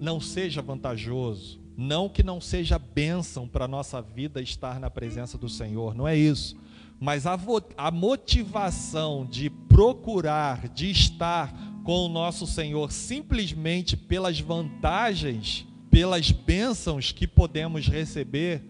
não 0.00 0.20
seja 0.20 0.60
vantajoso, 0.60 1.60
não 1.76 2.08
que 2.08 2.24
não 2.24 2.40
seja 2.40 2.76
bênção 2.76 3.46
para 3.46 3.66
a 3.66 3.68
nossa 3.68 4.02
vida 4.02 4.42
estar 4.42 4.80
na 4.80 4.90
presença 4.90 5.38
do 5.38 5.48
Senhor, 5.48 5.94
não 5.94 6.08
é 6.08 6.16
isso. 6.16 6.56
Mas 6.98 7.24
a, 7.24 7.38
a 7.76 7.90
motivação 7.92 9.24
de 9.24 9.48
procurar, 9.48 10.66
de 10.70 10.90
estar 10.90 11.54
com 11.84 12.04
o 12.04 12.08
nosso 12.08 12.48
Senhor 12.48 12.90
simplesmente 12.90 13.96
pelas 13.96 14.40
vantagens, 14.40 15.64
pelas 15.88 16.32
bênçãos 16.32 17.12
que 17.12 17.28
podemos 17.28 17.86
receber, 17.86 18.60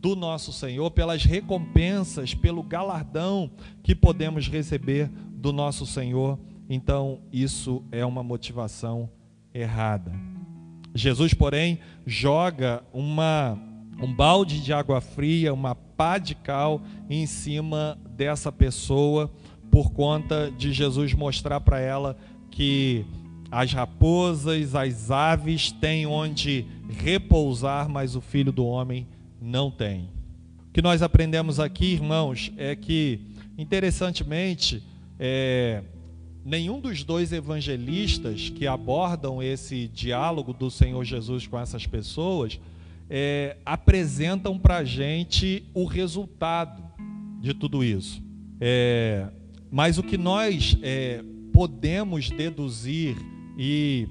do 0.00 0.14
nosso 0.14 0.52
Senhor, 0.52 0.90
pelas 0.90 1.24
recompensas, 1.24 2.34
pelo 2.34 2.62
galardão 2.62 3.50
que 3.82 3.94
podemos 3.94 4.48
receber 4.48 5.10
do 5.30 5.52
nosso 5.52 5.84
Senhor. 5.86 6.38
Então, 6.68 7.20
isso 7.32 7.82
é 7.90 8.04
uma 8.04 8.22
motivação 8.22 9.10
errada. 9.52 10.12
Jesus, 10.94 11.34
porém, 11.34 11.80
joga 12.06 12.82
uma, 12.92 13.58
um 14.00 14.12
balde 14.12 14.60
de 14.60 14.72
água 14.72 15.00
fria, 15.00 15.52
uma 15.52 15.74
pá 15.74 16.18
de 16.18 16.34
cal 16.34 16.80
em 17.10 17.26
cima 17.26 17.98
dessa 18.10 18.52
pessoa, 18.52 19.30
por 19.70 19.90
conta 19.90 20.50
de 20.56 20.72
Jesus 20.72 21.12
mostrar 21.12 21.60
para 21.60 21.80
ela 21.80 22.16
que 22.50 23.04
as 23.50 23.72
raposas, 23.72 24.74
as 24.74 25.10
aves 25.10 25.72
têm 25.72 26.06
onde 26.06 26.66
repousar, 26.88 27.88
mas 27.88 28.14
o 28.14 28.20
filho 28.20 28.52
do 28.52 28.64
homem 28.64 29.06
não 29.40 29.70
tem. 29.70 30.08
O 30.68 30.72
que 30.72 30.82
nós 30.82 31.02
aprendemos 31.02 31.58
aqui, 31.58 31.86
irmãos, 31.86 32.52
é 32.56 32.76
que, 32.76 33.20
interessantemente, 33.56 34.82
é, 35.18 35.82
nenhum 36.44 36.80
dos 36.80 37.02
dois 37.04 37.32
evangelistas 37.32 38.50
que 38.50 38.66
abordam 38.66 39.42
esse 39.42 39.88
diálogo 39.88 40.52
do 40.52 40.70
Senhor 40.70 41.04
Jesus 41.04 41.46
com 41.46 41.58
essas 41.58 41.86
pessoas 41.86 42.60
é, 43.10 43.56
apresentam 43.64 44.58
para 44.58 44.78
a 44.78 44.84
gente 44.84 45.64
o 45.74 45.84
resultado 45.84 46.82
de 47.40 47.54
tudo 47.54 47.82
isso. 47.82 48.22
É, 48.60 49.28
mas 49.70 49.98
o 49.98 50.02
que 50.02 50.18
nós 50.18 50.76
é, 50.82 51.22
podemos 51.52 52.30
deduzir 52.30 53.16
e 53.58 54.06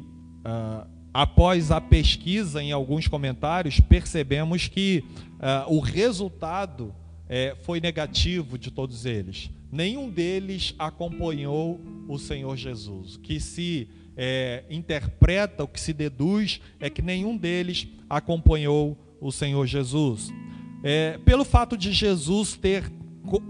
uh, 0.45 0.87
após 1.17 1.71
a 1.71 1.81
pesquisa 1.81 2.61
em 2.61 2.71
alguns 2.71 3.07
comentários, 3.07 3.79
percebemos 3.79 4.67
que 4.67 5.03
uh, 5.39 5.73
o 5.75 5.79
resultado 5.79 6.93
uh, 6.93 7.57
foi 7.63 7.81
negativo 7.81 8.55
de 8.55 8.69
todos 8.69 9.03
eles. 9.03 9.49
Nenhum 9.71 10.11
deles 10.11 10.75
acompanhou 10.77 11.81
o 12.07 12.19
Senhor 12.19 12.55
Jesus. 12.55 13.17
Que 13.17 13.39
se 13.39 13.89
uh, 14.11 14.71
interpreta, 14.71 15.63
o 15.63 15.67
que 15.67 15.81
se 15.81 15.91
deduz, 15.91 16.61
é 16.79 16.87
que 16.87 17.01
nenhum 17.01 17.35
deles 17.35 17.87
acompanhou 18.07 18.95
o 19.19 19.31
Senhor 19.31 19.65
Jesus. 19.65 20.31
É, 20.83 21.17
pelo 21.25 21.43
fato 21.43 21.75
de 21.75 21.91
Jesus 21.93 22.55
ter 22.55 22.91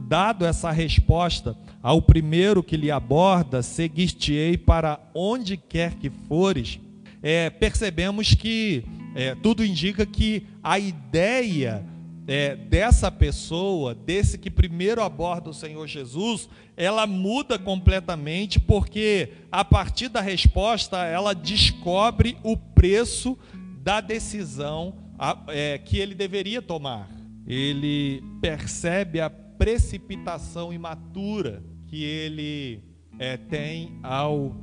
dado 0.07 0.45
essa 0.45 0.71
resposta 0.71 1.53
ao 1.83 2.01
primeiro 2.01 2.63
que 2.63 2.77
lhe 2.77 2.89
aborda, 2.89 3.61
seguir-te-ei 3.61 4.57
para 4.57 5.01
onde 5.13 5.57
quer 5.57 5.95
que 5.95 6.09
fores 6.09 6.79
é, 7.29 7.49
percebemos 7.49 8.33
que 8.33 8.85
é, 9.13 9.35
tudo 9.35 9.61
indica 9.61 10.05
que 10.05 10.47
a 10.63 10.79
ideia 10.79 11.85
é, 12.25 12.55
dessa 12.55 13.11
pessoa, 13.11 13.93
desse 13.93 14.37
que 14.37 14.49
primeiro 14.49 15.03
aborda 15.03 15.49
o 15.49 15.53
Senhor 15.53 15.85
Jesus, 15.87 16.47
ela 16.77 17.05
muda 17.05 17.59
completamente, 17.59 18.61
porque 18.61 19.33
a 19.51 19.65
partir 19.65 20.07
da 20.07 20.21
resposta 20.21 21.03
ela 21.03 21.35
descobre 21.35 22.37
o 22.43 22.55
preço 22.55 23.37
da 23.83 23.99
decisão 23.99 24.95
é, 25.49 25.77
que 25.79 25.97
ele 25.97 26.15
deveria 26.15 26.61
tomar. 26.61 27.09
Ele 27.45 28.23
percebe 28.39 29.19
a 29.19 29.29
precipitação 29.29 30.71
imatura 30.71 31.61
que 31.87 32.01
ele 32.01 32.81
é, 33.19 33.35
tem 33.35 33.99
ao 34.01 34.55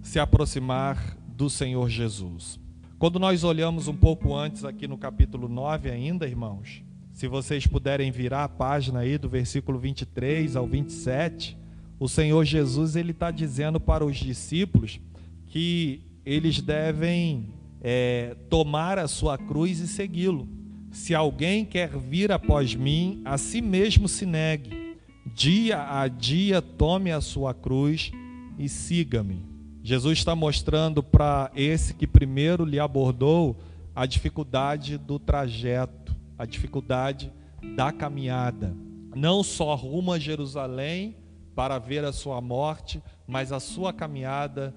se 0.00 0.20
aproximar 0.20 1.20
do 1.36 1.48
Senhor 1.50 1.88
Jesus. 1.88 2.58
Quando 2.98 3.18
nós 3.18 3.42
olhamos 3.42 3.88
um 3.88 3.96
pouco 3.96 4.34
antes 4.34 4.64
aqui 4.64 4.86
no 4.86 4.96
capítulo 4.96 5.48
9 5.48 5.90
ainda, 5.90 6.26
irmãos, 6.26 6.84
se 7.12 7.26
vocês 7.26 7.66
puderem 7.66 8.10
virar 8.10 8.44
a 8.44 8.48
página 8.48 9.00
aí 9.00 9.18
do 9.18 9.28
versículo 9.28 9.78
23 9.78 10.56
ao 10.56 10.66
27, 10.66 11.58
o 11.98 12.08
Senhor 12.08 12.44
Jesus 12.44 12.96
ele 12.96 13.10
está 13.10 13.30
dizendo 13.30 13.80
para 13.80 14.04
os 14.04 14.16
discípulos 14.16 15.00
que 15.46 16.00
eles 16.24 16.60
devem 16.60 17.48
é, 17.80 18.36
tomar 18.48 18.98
a 18.98 19.08
sua 19.08 19.36
cruz 19.36 19.80
e 19.80 19.88
segui-lo. 19.88 20.48
Se 20.90 21.14
alguém 21.14 21.64
quer 21.64 21.96
vir 21.98 22.30
após 22.30 22.74
mim, 22.74 23.20
a 23.24 23.36
si 23.36 23.60
mesmo 23.60 24.08
se 24.08 24.24
negue. 24.24 24.96
Dia 25.34 26.00
a 26.00 26.06
dia 26.08 26.62
tome 26.62 27.10
a 27.10 27.20
sua 27.20 27.54
cruz 27.54 28.12
e 28.58 28.68
siga-me. 28.68 29.51
Jesus 29.84 30.18
está 30.18 30.36
mostrando 30.36 31.02
para 31.02 31.50
esse 31.56 31.92
que 31.94 32.06
primeiro 32.06 32.64
lhe 32.64 32.78
abordou 32.78 33.56
a 33.94 34.06
dificuldade 34.06 34.96
do 34.96 35.18
trajeto, 35.18 36.14
a 36.38 36.46
dificuldade 36.46 37.32
da 37.74 37.90
caminhada. 37.90 38.76
Não 39.14 39.42
só 39.42 39.74
rumo 39.74 40.12
a 40.12 40.20
Jerusalém 40.20 41.16
para 41.54 41.78
ver 41.78 42.04
a 42.04 42.12
sua 42.12 42.40
morte, 42.40 43.02
mas 43.26 43.50
a 43.50 43.58
sua 43.58 43.92
caminhada, 43.92 44.72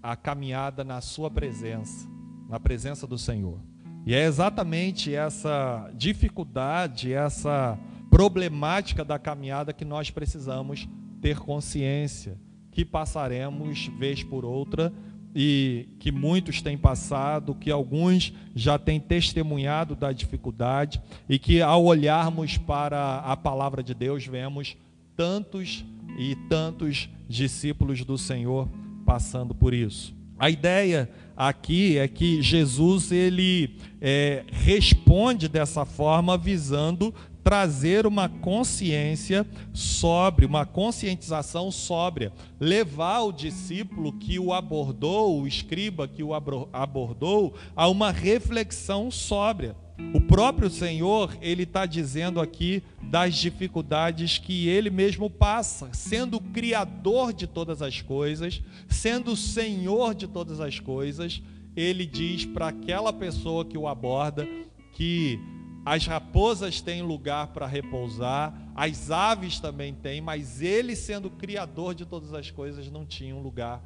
a 0.00 0.14
caminhada 0.14 0.84
na 0.84 1.00
sua 1.00 1.28
presença, 1.28 2.08
na 2.48 2.60
presença 2.60 3.04
do 3.04 3.18
Senhor. 3.18 3.58
E 4.06 4.14
é 4.14 4.24
exatamente 4.24 5.12
essa 5.12 5.90
dificuldade, 5.92 7.12
essa 7.12 7.76
problemática 8.08 9.04
da 9.04 9.18
caminhada 9.18 9.72
que 9.72 9.84
nós 9.84 10.08
precisamos 10.08 10.88
ter 11.20 11.40
consciência 11.40 12.38
que 12.76 12.84
passaremos 12.84 13.86
vez 13.98 14.22
por 14.22 14.44
outra 14.44 14.92
e 15.34 15.88
que 15.98 16.12
muitos 16.12 16.60
têm 16.60 16.76
passado, 16.76 17.54
que 17.54 17.70
alguns 17.70 18.34
já 18.54 18.78
têm 18.78 19.00
testemunhado 19.00 19.96
da 19.96 20.12
dificuldade 20.12 21.00
e 21.26 21.38
que 21.38 21.62
ao 21.62 21.86
olharmos 21.86 22.58
para 22.58 23.20
a 23.20 23.34
palavra 23.34 23.82
de 23.82 23.94
Deus 23.94 24.26
vemos 24.26 24.76
tantos 25.16 25.86
e 26.18 26.36
tantos 26.50 27.08
discípulos 27.26 28.04
do 28.04 28.18
Senhor 28.18 28.68
passando 29.06 29.54
por 29.54 29.72
isso. 29.72 30.14
A 30.38 30.50
ideia 30.50 31.08
aqui 31.34 31.96
é 31.96 32.06
que 32.06 32.42
Jesus 32.42 33.10
ele 33.10 33.74
é, 34.02 34.44
responde 34.52 35.48
dessa 35.48 35.86
forma 35.86 36.36
visando 36.36 37.14
trazer 37.46 38.08
uma 38.08 38.28
consciência 38.28 39.46
sobre, 39.72 40.44
uma 40.44 40.66
conscientização 40.66 41.70
sóbria, 41.70 42.32
levar 42.58 43.20
o 43.20 43.30
discípulo 43.30 44.12
que 44.14 44.36
o 44.36 44.52
abordou, 44.52 45.40
o 45.40 45.46
escriba 45.46 46.08
que 46.08 46.24
o 46.24 46.34
abordou, 46.34 47.54
a 47.76 47.86
uma 47.86 48.10
reflexão 48.10 49.12
sóbria. 49.12 49.76
O 50.12 50.20
próprio 50.20 50.68
Senhor, 50.68 51.38
ele 51.40 51.62
está 51.62 51.86
dizendo 51.86 52.40
aqui 52.40 52.82
das 53.00 53.36
dificuldades 53.36 54.38
que 54.38 54.66
ele 54.66 54.90
mesmo 54.90 55.30
passa, 55.30 55.88
sendo 55.92 56.38
o 56.38 56.42
Criador 56.42 57.32
de 57.32 57.46
todas 57.46 57.80
as 57.80 58.02
coisas, 58.02 58.60
sendo 58.88 59.30
o 59.30 59.36
Senhor 59.36 60.16
de 60.16 60.26
todas 60.26 60.58
as 60.58 60.80
coisas, 60.80 61.40
ele 61.76 62.06
diz 62.06 62.44
para 62.44 62.66
aquela 62.66 63.12
pessoa 63.12 63.64
que 63.64 63.78
o 63.78 63.86
aborda 63.86 64.48
que 64.94 65.38
as 65.86 66.06
raposas 66.06 66.82
têm 66.82 67.00
lugar 67.00 67.46
para 67.48 67.66
repousar, 67.66 68.52
as 68.74 69.10
aves 69.10 69.58
também 69.58 69.94
têm, 69.94 70.20
mas 70.20 70.60
ele, 70.60 70.94
sendo 70.94 71.28
o 71.28 71.30
Criador 71.30 71.94
de 71.94 72.04
todas 72.04 72.34
as 72.34 72.50
coisas, 72.50 72.90
não 72.90 73.06
tinha 73.06 73.34
um 73.34 73.40
lugar 73.40 73.82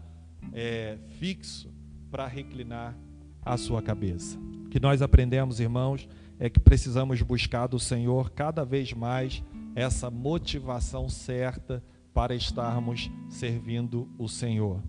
é, 0.52 0.98
fixo 1.20 1.72
para 2.10 2.26
reclinar 2.26 2.96
a 3.44 3.56
sua 3.56 3.80
cabeça 3.80 4.36
que 4.70 4.78
nós 4.78 5.02
aprendemos, 5.02 5.58
irmãos, 5.58 6.08
é 6.38 6.48
que 6.48 6.60
precisamos 6.60 7.20
buscar 7.20 7.66
do 7.66 7.78
Senhor 7.78 8.30
cada 8.30 8.64
vez 8.64 8.92
mais 8.92 9.42
essa 9.74 10.08
motivação 10.08 11.08
certa 11.08 11.82
para 12.14 12.34
estarmos 12.34 13.10
servindo 13.28 14.08
o 14.16 14.28
Senhor. 14.28 14.80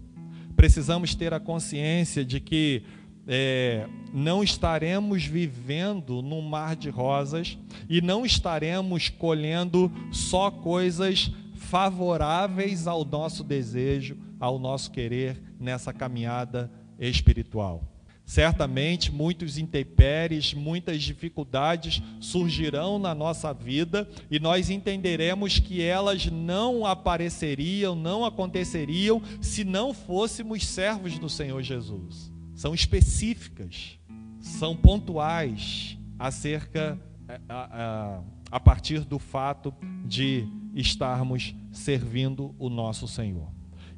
Precisamos 0.55 1.15
ter 1.15 1.33
a 1.33 1.39
consciência 1.39 2.23
de 2.23 2.39
que 2.39 2.83
é, 3.27 3.87
não 4.13 4.43
estaremos 4.43 5.25
vivendo 5.25 6.21
num 6.21 6.41
mar 6.41 6.75
de 6.75 6.89
rosas 6.89 7.57
e 7.89 8.01
não 8.01 8.25
estaremos 8.25 9.09
colhendo 9.09 9.91
só 10.11 10.49
coisas 10.49 11.31
favoráveis 11.55 12.87
ao 12.87 13.05
nosso 13.05 13.43
desejo, 13.43 14.17
ao 14.39 14.57
nosso 14.57 14.91
querer 14.91 15.41
nessa 15.59 15.93
caminhada 15.93 16.71
espiritual. 16.99 17.87
Certamente 18.25 19.11
muitos 19.11 19.57
intempéries, 19.57 20.53
muitas 20.53 21.03
dificuldades 21.03 22.01
surgirão 22.19 22.97
na 22.97 23.13
nossa 23.13 23.53
vida 23.53 24.07
e 24.29 24.39
nós 24.39 24.69
entenderemos 24.69 25.59
que 25.59 25.81
elas 25.81 26.27
não 26.27 26.85
apareceriam, 26.85 27.93
não 27.93 28.23
aconteceriam 28.23 29.21
se 29.41 29.63
não 29.65 29.93
fôssemos 29.93 30.65
servos 30.65 31.19
do 31.19 31.27
Senhor 31.27 31.61
Jesus. 31.61 32.30
São 32.61 32.75
específicas, 32.75 33.97
são 34.39 34.77
pontuais 34.77 35.97
acerca 36.19 36.95
a, 37.49 37.55
a, 37.55 38.21
a 38.51 38.59
partir 38.59 38.99
do 38.99 39.17
fato 39.17 39.73
de 40.05 40.47
estarmos 40.75 41.55
servindo 41.71 42.53
o 42.59 42.69
nosso 42.69 43.07
Senhor. 43.07 43.47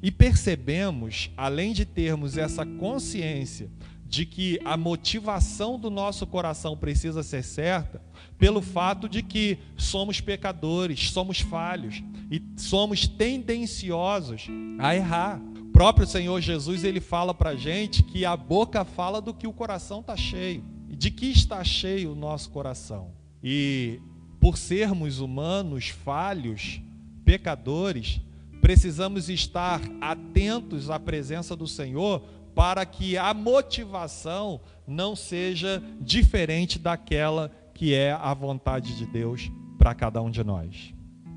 E 0.02 0.10
percebemos, 0.10 1.30
além 1.36 1.74
de 1.74 1.84
termos 1.84 2.38
essa 2.38 2.64
consciência 2.64 3.70
de 4.06 4.24
que 4.24 4.58
a 4.64 4.78
motivação 4.78 5.78
do 5.78 5.90
nosso 5.90 6.26
coração 6.26 6.74
precisa 6.74 7.22
ser 7.22 7.44
certa 7.44 8.00
pelo 8.38 8.62
fato 8.62 9.10
de 9.10 9.22
que 9.22 9.58
somos 9.76 10.22
pecadores, 10.22 11.10
somos 11.10 11.38
falhos 11.38 12.02
e 12.30 12.42
somos 12.56 13.06
tendenciosos 13.06 14.46
a 14.78 14.96
errar. 14.96 15.38
Próprio 15.74 16.06
Senhor 16.06 16.40
Jesus 16.40 16.84
ele 16.84 17.00
fala 17.00 17.34
para 17.34 17.50
a 17.50 17.56
gente 17.56 18.04
que 18.04 18.24
a 18.24 18.36
boca 18.36 18.84
fala 18.84 19.20
do 19.20 19.34
que 19.34 19.44
o 19.44 19.52
coração 19.52 19.98
está 19.98 20.16
cheio. 20.16 20.62
De 20.88 21.10
que 21.10 21.26
está 21.26 21.64
cheio 21.64 22.12
o 22.12 22.14
nosso 22.14 22.48
coração? 22.50 23.10
E 23.42 24.00
por 24.38 24.56
sermos 24.56 25.18
humanos 25.18 25.88
falhos, 25.88 26.80
pecadores, 27.24 28.20
precisamos 28.60 29.28
estar 29.28 29.80
atentos 30.00 30.90
à 30.90 31.00
presença 31.00 31.56
do 31.56 31.66
Senhor 31.66 32.20
para 32.54 32.86
que 32.86 33.18
a 33.18 33.34
motivação 33.34 34.60
não 34.86 35.16
seja 35.16 35.82
diferente 36.00 36.78
daquela 36.78 37.50
que 37.74 37.92
é 37.92 38.12
a 38.12 38.32
vontade 38.32 38.96
de 38.96 39.06
Deus 39.06 39.50
para 39.76 39.92
cada 39.92 40.22
um 40.22 40.30
de 40.30 40.44
nós. 40.44 40.94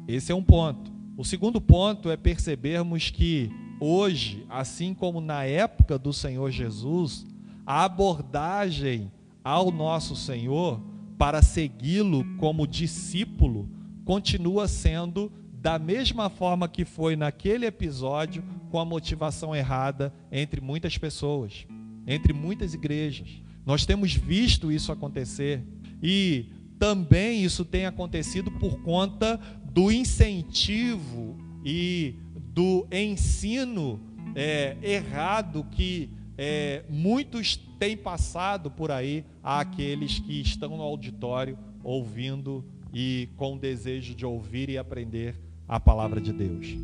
Esse 0.07 0.31
é 0.31 0.35
um 0.35 0.43
ponto. 0.43 0.91
O 1.17 1.25
segundo 1.25 1.59
ponto 1.59 2.11
é 2.11 2.15
percebermos 2.15 3.09
que 3.09 3.51
hoje, 3.79 4.45
assim 4.49 4.93
como 4.93 5.21
na 5.21 5.43
época 5.43 5.97
do 5.97 6.11
Senhor 6.11 6.49
Jesus, 6.51 7.25
a 7.65 7.83
abordagem 7.83 9.11
ao 9.43 9.71
nosso 9.71 10.15
Senhor 10.15 10.81
para 11.17 11.41
segui-lo 11.41 12.23
como 12.37 12.67
discípulo 12.67 13.69
continua 14.05 14.67
sendo 14.67 15.31
da 15.59 15.77
mesma 15.77 16.29
forma 16.29 16.67
que 16.67 16.85
foi 16.85 17.15
naquele 17.15 17.65
episódio, 17.65 18.43
com 18.69 18.79
a 18.79 18.85
motivação 18.85 19.55
errada 19.55 20.13
entre 20.31 20.61
muitas 20.61 20.97
pessoas, 20.97 21.65
entre 22.05 22.31
muitas 22.31 22.73
igrejas. 22.73 23.41
Nós 23.65 23.85
temos 23.85 24.13
visto 24.13 24.71
isso 24.71 24.91
acontecer 24.91 25.61
e 26.01 26.45
também 26.79 27.43
isso 27.43 27.65
tem 27.65 27.85
acontecido 27.85 28.51
por 28.51 28.81
conta 28.81 29.39
do 29.65 29.91
incentivo 29.91 31.37
e 31.65 32.15
do 32.57 32.87
ensino 32.91 33.99
é, 34.33 34.75
errado 34.81 35.63
que 35.69 36.09
é, 36.35 36.83
muitos 36.89 37.55
têm 37.77 37.95
passado 37.95 38.71
por 38.71 38.89
aí 38.89 39.23
àqueles 39.43 40.17
que 40.17 40.41
estão 40.41 40.75
no 40.75 40.81
auditório 40.81 41.55
ouvindo 41.83 42.65
e 42.91 43.29
com 43.37 43.59
desejo 43.59 44.15
de 44.15 44.25
ouvir 44.25 44.71
e 44.71 44.77
aprender 44.79 45.35
a 45.67 45.79
palavra 45.79 46.19
de 46.19 46.33
Deus. 46.33 46.75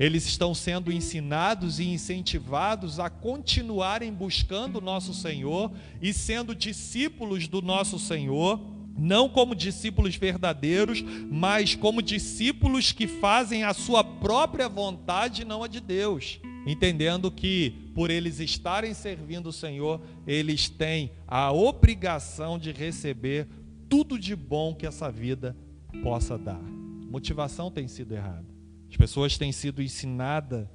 Eles 0.00 0.26
estão 0.26 0.52
sendo 0.52 0.90
ensinados 0.90 1.78
e 1.78 1.84
incentivados 1.84 2.98
a 2.98 3.08
continuarem 3.08 4.12
buscando 4.12 4.78
o 4.78 4.80
nosso 4.80 5.14
Senhor 5.14 5.70
e 6.02 6.12
sendo 6.12 6.56
discípulos 6.56 7.46
do 7.46 7.62
nosso 7.62 8.00
Senhor, 8.00 8.60
não 8.96 9.28
como 9.28 9.54
discípulos 9.54 10.16
verdadeiros, 10.16 11.02
mas 11.30 11.74
como 11.74 12.00
discípulos 12.02 12.92
que 12.92 13.06
fazem 13.06 13.64
a 13.64 13.74
sua 13.74 14.04
própria 14.04 14.68
vontade, 14.68 15.44
não 15.44 15.62
a 15.62 15.68
de 15.68 15.80
Deus. 15.80 16.40
Entendendo 16.66 17.30
que, 17.30 17.90
por 17.94 18.10
eles 18.10 18.40
estarem 18.40 18.94
servindo 18.94 19.48
o 19.48 19.52
Senhor, 19.52 20.00
eles 20.26 20.68
têm 20.68 21.10
a 21.26 21.52
obrigação 21.52 22.58
de 22.58 22.72
receber 22.72 23.46
tudo 23.88 24.18
de 24.18 24.34
bom 24.34 24.74
que 24.74 24.86
essa 24.86 25.10
vida 25.10 25.54
possa 26.02 26.38
dar. 26.38 26.62
Motivação 27.10 27.70
tem 27.70 27.86
sido 27.86 28.12
errada. 28.12 28.46
As 28.88 28.96
pessoas 28.96 29.36
têm 29.36 29.52
sido 29.52 29.82
ensinadas 29.82 30.66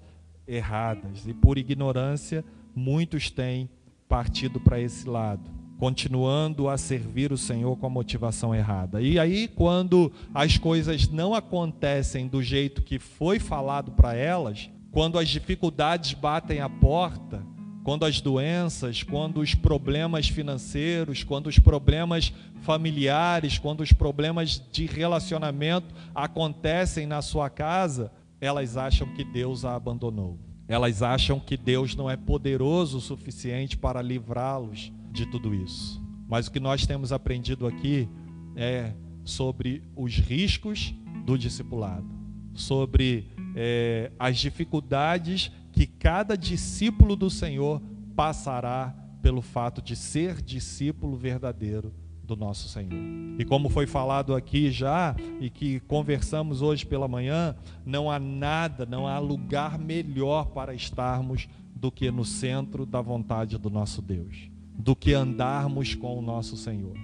erradas 0.47 1.27
e 1.27 1.33
por 1.33 1.57
ignorância 1.57 2.43
muitos 2.75 3.29
têm 3.29 3.69
partido 4.07 4.59
para 4.59 4.79
esse 4.79 5.07
lado, 5.07 5.49
continuando 5.79 6.67
a 6.67 6.77
servir 6.77 7.31
o 7.31 7.37
Senhor 7.37 7.77
com 7.77 7.85
a 7.85 7.89
motivação 7.89 8.53
errada. 8.53 9.01
E 9.01 9.17
aí 9.17 9.47
quando 9.47 10.11
as 10.33 10.57
coisas 10.57 11.07
não 11.07 11.33
acontecem 11.33 12.27
do 12.27 12.43
jeito 12.43 12.81
que 12.81 12.99
foi 12.99 13.39
falado 13.39 13.93
para 13.93 14.13
elas, 14.13 14.69
quando 14.91 15.17
as 15.17 15.29
dificuldades 15.29 16.13
batem 16.13 16.59
a 16.59 16.67
porta, 16.67 17.41
quando 17.81 18.03
as 18.03 18.19
doenças, 18.19 19.03
quando 19.03 19.39
os 19.39 19.55
problemas 19.55 20.27
financeiros, 20.27 21.23
quando 21.23 21.47
os 21.47 21.57
problemas 21.57 22.33
familiares, 22.61 23.57
quando 23.57 23.79
os 23.79 23.93
problemas 23.93 24.61
de 24.71 24.85
relacionamento 24.85 25.95
acontecem 26.13 27.07
na 27.07 27.21
sua 27.21 27.49
casa, 27.49 28.11
elas 28.41 28.75
acham 28.75 29.07
que 29.13 29.23
Deus 29.23 29.63
a 29.63 29.75
abandonou. 29.75 30.37
Elas 30.67 31.01
acham 31.01 31.39
que 31.39 31.55
Deus 31.55 31.95
não 31.95 32.09
é 32.09 32.17
poderoso 32.17 32.97
o 32.97 33.01
suficiente 33.01 33.77
para 33.77 34.01
livrá-los 34.01 34.91
de 35.11 35.25
tudo 35.25 35.53
isso. 35.53 36.01
Mas 36.27 36.47
o 36.47 36.51
que 36.51 36.59
nós 36.59 36.85
temos 36.85 37.11
aprendido 37.11 37.65
aqui 37.65 38.07
é 38.55 38.93
sobre 39.23 39.83
os 39.95 40.15
riscos 40.17 40.93
do 41.25 41.37
discipulado, 41.37 42.07
sobre 42.53 43.27
é, 43.55 44.11
as 44.19 44.37
dificuldades 44.37 45.51
que 45.71 45.87
cada 45.87 46.35
discípulo 46.35 47.15
do 47.15 47.29
Senhor 47.29 47.81
passará 48.15 48.95
pelo 49.21 49.41
fato 49.41 49.81
de 49.81 49.95
ser 49.95 50.41
discípulo 50.41 51.15
verdadeiro 51.15 51.93
do 52.23 52.35
nosso 52.35 52.69
Senhor. 52.69 52.93
E 53.39 53.45
como 53.45 53.69
foi 53.69 53.87
falado 53.87 54.35
aqui 54.35 54.69
já 54.69 55.15
e 55.39 55.49
que 55.49 55.79
conversamos 55.81 56.61
hoje 56.61 56.85
pela 56.85 57.07
manhã, 57.07 57.55
não 57.85 58.09
há 58.09 58.19
nada, 58.19 58.85
não 58.85 59.07
há 59.07 59.17
lugar 59.19 59.79
melhor 59.79 60.47
para 60.47 60.73
estarmos 60.73 61.47
do 61.75 61.91
que 61.91 62.11
no 62.11 62.25
centro 62.25 62.85
da 62.85 63.01
vontade 63.01 63.57
do 63.57 63.69
nosso 63.69 64.01
Deus, 64.01 64.49
do 64.79 64.95
que 64.95 65.13
andarmos 65.13 65.93
com 65.93 66.17
o 66.17 66.21
nosso 66.21 66.55
Senhor, 66.55 66.95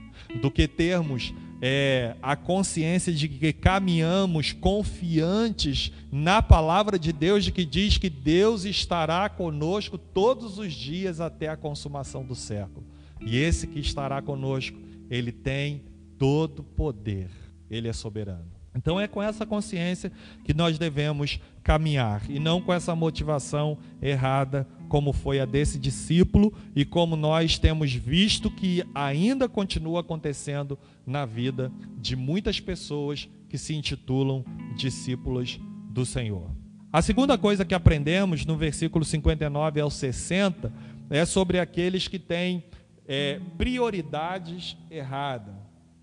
do 0.41 0.49
que 0.49 0.65
termos 0.65 1.33
é, 1.61 2.15
a 2.21 2.35
consciência 2.35 3.13
de 3.13 3.27
que 3.27 3.51
caminhamos 3.51 4.53
confiantes 4.53 5.91
na 6.09 6.41
palavra 6.41 6.97
de 6.97 7.11
Deus, 7.11 7.43
de 7.43 7.51
que 7.51 7.65
diz 7.65 7.97
que 7.97 8.09
Deus 8.09 8.63
estará 8.63 9.27
conosco 9.27 9.97
todos 9.97 10.57
os 10.57 10.73
dias 10.73 11.19
até 11.19 11.49
a 11.49 11.57
consumação 11.57 12.23
do 12.23 12.33
século. 12.33 12.85
E 13.19 13.37
esse 13.37 13.67
que 13.67 13.79
estará 13.79 14.21
conosco, 14.21 14.77
ele 15.09 15.33
tem 15.33 15.83
todo 16.17 16.63
poder, 16.63 17.29
Ele 17.69 17.89
é 17.89 17.93
soberano. 17.93 18.55
Então 18.73 18.99
é 18.99 19.07
com 19.07 19.21
essa 19.21 19.45
consciência 19.45 20.11
que 20.43 20.53
nós 20.53 20.77
devemos 20.77 21.39
caminhar 21.65 22.21
e 22.29 22.39
não 22.39 22.61
com 22.61 22.71
essa 22.71 22.95
motivação 22.95 23.79
errada, 23.99 24.67
como 24.87 25.11
foi 25.11 25.39
a 25.39 25.45
desse 25.45 25.79
discípulo 25.79 26.53
e 26.75 26.85
como 26.85 27.15
nós 27.15 27.57
temos 27.57 27.91
visto 27.91 28.51
que 28.51 28.83
ainda 28.93 29.49
continua 29.49 30.01
acontecendo 30.01 30.77
na 31.07 31.25
vida 31.25 31.71
de 31.97 32.15
muitas 32.15 32.59
pessoas 32.59 33.27
que 33.49 33.57
se 33.57 33.73
intitulam 33.73 34.45
discípulos 34.77 35.59
do 35.89 36.05
Senhor. 36.05 36.51
A 36.93 37.01
segunda 37.01 37.35
coisa 37.35 37.65
que 37.65 37.73
aprendemos 37.73 38.45
no 38.45 38.55
versículo 38.55 39.03
59 39.03 39.81
ao 39.81 39.89
60 39.89 40.71
é 41.09 41.25
sobre 41.25 41.57
aqueles 41.59 42.07
que 42.07 42.19
têm 42.19 42.63
é, 43.07 43.41
prioridades 43.57 44.77
erradas. 44.91 45.55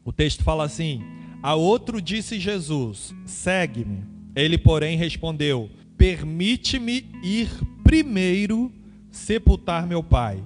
O 0.04 0.12
texto 0.12 0.42
fala 0.42 0.64
assim: 0.64 1.00
A 1.40 1.54
outro 1.54 2.02
disse 2.02 2.40
Jesus: 2.40 3.14
Segue-me. 3.24 4.11
Ele, 4.34 4.56
porém, 4.56 4.96
respondeu: 4.96 5.70
Permite-me 5.96 7.06
ir 7.22 7.48
primeiro 7.84 8.72
sepultar 9.10 9.86
meu 9.86 10.02
pai. 10.02 10.42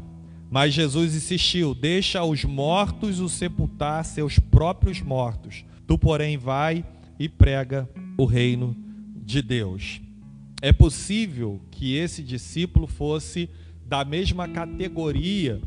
Mas 0.50 0.74
Jesus 0.74 1.14
insistiu: 1.14 1.74
Deixa 1.74 2.24
os 2.24 2.44
mortos 2.44 3.20
o 3.20 3.28
sepultar 3.28 4.04
seus 4.04 4.38
próprios 4.38 5.00
mortos. 5.00 5.64
Tu, 5.86 5.98
porém, 5.98 6.36
vai 6.36 6.84
e 7.18 7.28
prega 7.28 7.88
o 8.16 8.24
reino 8.24 8.76
de 9.24 9.42
Deus. 9.42 10.00
É 10.60 10.72
possível 10.72 11.60
que 11.70 11.96
esse 11.96 12.22
discípulo 12.22 12.86
fosse 12.86 13.48
da 13.84 14.04
mesma 14.04 14.48
categoria 14.48 15.60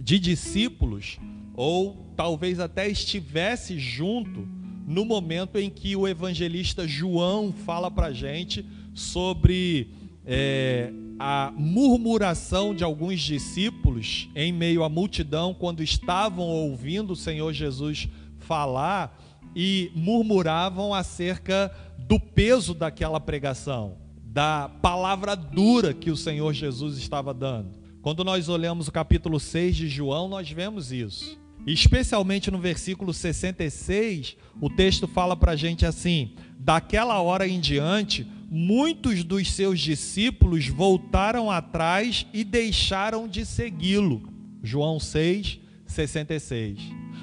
de 0.00 0.18
discípulos, 0.18 1.18
ou 1.54 2.12
talvez 2.16 2.58
até 2.58 2.88
estivesse 2.88 3.78
junto 3.78 4.48
no 4.90 5.04
momento 5.04 5.56
em 5.56 5.70
que 5.70 5.94
o 5.94 6.08
evangelista 6.08 6.86
João 6.86 7.52
fala 7.52 7.88
para 7.88 8.06
a 8.06 8.12
gente 8.12 8.66
sobre 8.92 9.88
é, 10.26 10.92
a 11.16 11.52
murmuração 11.56 12.74
de 12.74 12.82
alguns 12.82 13.20
discípulos 13.20 14.28
em 14.34 14.52
meio 14.52 14.82
à 14.82 14.88
multidão 14.88 15.54
quando 15.54 15.80
estavam 15.80 16.44
ouvindo 16.44 17.12
o 17.12 17.16
Senhor 17.16 17.52
Jesus 17.52 18.08
falar 18.40 19.16
e 19.54 19.92
murmuravam 19.94 20.92
acerca 20.92 21.72
do 21.96 22.18
peso 22.18 22.74
daquela 22.74 23.20
pregação, 23.20 23.96
da 24.24 24.68
palavra 24.82 25.36
dura 25.36 25.94
que 25.94 26.10
o 26.10 26.16
Senhor 26.16 26.52
Jesus 26.52 26.98
estava 26.98 27.32
dando. 27.32 27.78
Quando 28.02 28.24
nós 28.24 28.48
olhamos 28.48 28.88
o 28.88 28.92
capítulo 28.92 29.38
6 29.38 29.76
de 29.76 29.88
João, 29.88 30.26
nós 30.26 30.50
vemos 30.50 30.90
isso. 30.90 31.38
Especialmente 31.66 32.50
no 32.50 32.58
versículo 32.58 33.12
66, 33.12 34.36
o 34.60 34.70
texto 34.70 35.06
fala 35.06 35.36
para 35.36 35.52
a 35.52 35.56
gente 35.56 35.84
assim: 35.84 36.34
daquela 36.58 37.20
hora 37.20 37.46
em 37.46 37.60
diante, 37.60 38.26
muitos 38.50 39.22
dos 39.22 39.52
seus 39.52 39.78
discípulos 39.80 40.66
voltaram 40.68 41.50
atrás 41.50 42.26
e 42.32 42.42
deixaram 42.42 43.28
de 43.28 43.44
segui-lo. 43.44 44.28
João 44.62 44.98
6, 44.98 45.60
66. 45.86 46.78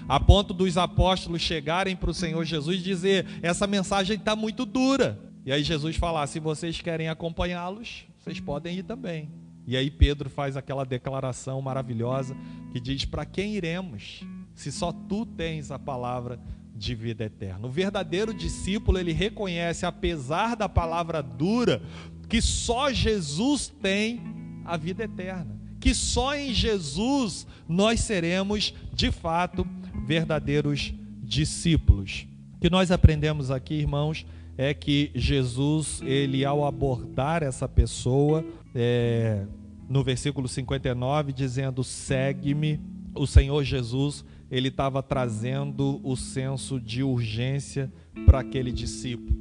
A 0.07 0.19
ponto 0.19 0.53
dos 0.53 0.77
apóstolos 0.77 1.41
chegarem 1.41 1.95
para 1.95 2.11
o 2.11 2.13
Senhor 2.13 2.43
Jesus 2.45 2.81
dizer: 2.81 3.25
essa 3.41 3.67
mensagem 3.67 4.17
está 4.17 4.35
muito 4.35 4.65
dura. 4.65 5.19
E 5.45 5.51
aí 5.51 5.63
Jesus 5.63 5.95
falar: 5.95 6.27
se 6.27 6.39
vocês 6.39 6.79
querem 6.79 7.09
acompanhá-los, 7.09 8.05
vocês 8.19 8.39
podem 8.39 8.77
ir 8.77 8.83
também. 8.83 9.29
E 9.67 9.75
aí 9.75 9.91
Pedro 9.91 10.29
faz 10.29 10.55
aquela 10.55 10.85
declaração 10.85 11.61
maravilhosa 11.61 12.35
que 12.71 12.79
diz: 12.79 13.03
Para 13.03 13.25
quem 13.25 13.55
iremos, 13.55 14.23
se 14.55 14.71
só 14.71 14.93
tu 14.93 15.25
tens 15.25 15.71
a 15.71 15.77
palavra 15.77 16.39
de 16.73 16.95
vida 16.95 17.25
eterna? 17.25 17.67
O 17.67 17.69
verdadeiro 17.69 18.33
discípulo, 18.33 18.97
ele 18.97 19.11
reconhece, 19.11 19.85
apesar 19.85 20.55
da 20.55 20.69
palavra 20.69 21.21
dura, 21.21 21.81
que 22.29 22.41
só 22.41 22.93
Jesus 22.93 23.67
tem 23.67 24.21
a 24.63 24.77
vida 24.77 25.03
eterna. 25.03 25.57
Que 25.81 25.93
só 25.93 26.33
em 26.33 26.53
Jesus 26.53 27.45
nós 27.67 27.99
seremos, 27.99 28.73
de 28.93 29.11
fato, 29.11 29.67
verdadeiros 30.05 30.93
discípulos. 31.21 32.25
O 32.55 32.59
que 32.61 32.69
nós 32.69 32.89
aprendemos 32.89 33.51
aqui, 33.51 33.75
irmãos, 33.75 34.25
é 34.57 34.73
que 34.73 35.11
Jesus, 35.13 36.01
ele 36.03 36.43
ao 36.43 36.65
abordar 36.65 37.43
essa 37.43 37.67
pessoa, 37.67 38.43
é, 38.73 39.45
no 39.89 40.03
versículo 40.03 40.47
59, 40.47 41.31
dizendo: 41.33 41.83
segue-me, 41.83 42.79
o 43.15 43.25
Senhor 43.25 43.63
Jesus, 43.63 44.23
ele 44.49 44.67
estava 44.67 45.01
trazendo 45.01 45.99
o 46.03 46.15
senso 46.15 46.79
de 46.79 47.03
urgência 47.03 47.91
para 48.25 48.39
aquele 48.39 48.71
discípulo. 48.71 49.37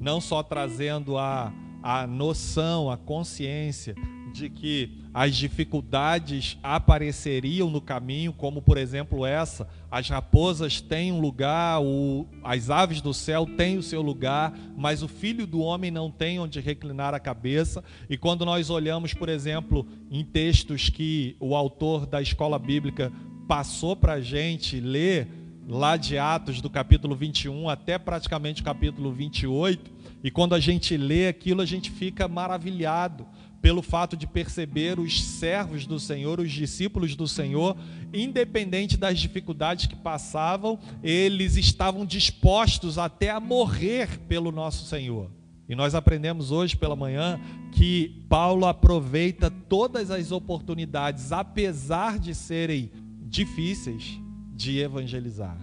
Não 0.00 0.20
só 0.20 0.42
trazendo 0.42 1.18
a, 1.18 1.52
a 1.82 2.06
noção, 2.06 2.90
a 2.90 2.96
consciência 2.96 3.94
de 4.32 4.48
que 4.48 4.90
as 5.12 5.34
dificuldades 5.34 6.58
apareceriam 6.62 7.68
no 7.70 7.80
caminho, 7.80 8.32
como 8.32 8.62
por 8.62 8.76
exemplo 8.76 9.26
essa: 9.26 9.68
as 9.90 10.08
raposas 10.08 10.80
têm 10.80 11.10
um 11.10 11.20
lugar, 11.20 11.80
o, 11.82 12.26
as 12.44 12.70
aves 12.70 13.00
do 13.00 13.12
céu 13.12 13.46
têm 13.46 13.78
o 13.78 13.82
seu 13.82 14.02
lugar, 14.02 14.56
mas 14.76 15.02
o 15.02 15.08
filho 15.08 15.46
do 15.46 15.60
homem 15.60 15.90
não 15.90 16.10
tem 16.10 16.38
onde 16.38 16.60
reclinar 16.60 17.14
a 17.14 17.20
cabeça. 17.20 17.82
E 18.08 18.16
quando 18.16 18.44
nós 18.44 18.70
olhamos, 18.70 19.14
por 19.14 19.28
exemplo, 19.28 19.86
em 20.10 20.24
textos 20.24 20.88
que 20.88 21.36
o 21.40 21.56
autor 21.56 22.06
da 22.06 22.22
escola 22.22 22.58
bíblica 22.58 23.12
passou 23.48 23.96
para 23.96 24.14
a 24.14 24.20
gente 24.20 24.78
ler, 24.78 25.26
lá 25.66 25.96
de 25.96 26.16
Atos, 26.16 26.62
do 26.62 26.70
capítulo 26.70 27.14
21 27.14 27.68
até 27.68 27.98
praticamente 27.98 28.62
o 28.62 28.64
capítulo 28.64 29.12
28, 29.12 29.90
e 30.24 30.30
quando 30.30 30.54
a 30.54 30.60
gente 30.60 30.96
lê 30.96 31.28
aquilo, 31.28 31.60
a 31.60 31.66
gente 31.66 31.90
fica 31.90 32.26
maravilhado 32.26 33.26
pelo 33.60 33.82
fato 33.82 34.16
de 34.16 34.26
perceber 34.26 34.98
os 34.98 35.22
servos 35.22 35.86
do 35.86 35.98
Senhor, 35.98 36.40
os 36.40 36.52
discípulos 36.52 37.16
do 37.16 37.26
Senhor, 37.26 37.76
independente 38.12 38.96
das 38.96 39.18
dificuldades 39.18 39.86
que 39.86 39.96
passavam, 39.96 40.78
eles 41.02 41.56
estavam 41.56 42.06
dispostos 42.06 42.98
até 42.98 43.30
a 43.30 43.40
morrer 43.40 44.18
pelo 44.28 44.52
nosso 44.52 44.86
Senhor. 44.86 45.30
E 45.68 45.74
nós 45.74 45.94
aprendemos 45.94 46.50
hoje 46.50 46.76
pela 46.76 46.96
manhã 46.96 47.38
que 47.72 48.24
Paulo 48.28 48.64
aproveita 48.64 49.50
todas 49.50 50.10
as 50.10 50.32
oportunidades, 50.32 51.30
apesar 51.30 52.18
de 52.18 52.34
serem 52.34 52.90
difíceis, 53.20 54.18
de 54.54 54.78
evangelizar, 54.78 55.58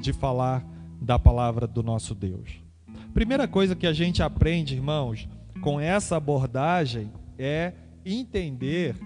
de 0.00 0.12
falar 0.12 0.64
da 1.00 1.18
palavra 1.18 1.66
do 1.66 1.82
nosso 1.82 2.14
Deus. 2.14 2.50
Primeira 3.12 3.48
coisa 3.48 3.74
que 3.74 3.86
a 3.86 3.92
gente 3.92 4.22
aprende, 4.22 4.76
irmãos, 4.76 5.28
com 5.60 5.80
essa 5.80 6.16
abordagem 6.16 7.10
é 7.38 7.72
entender 8.04 8.96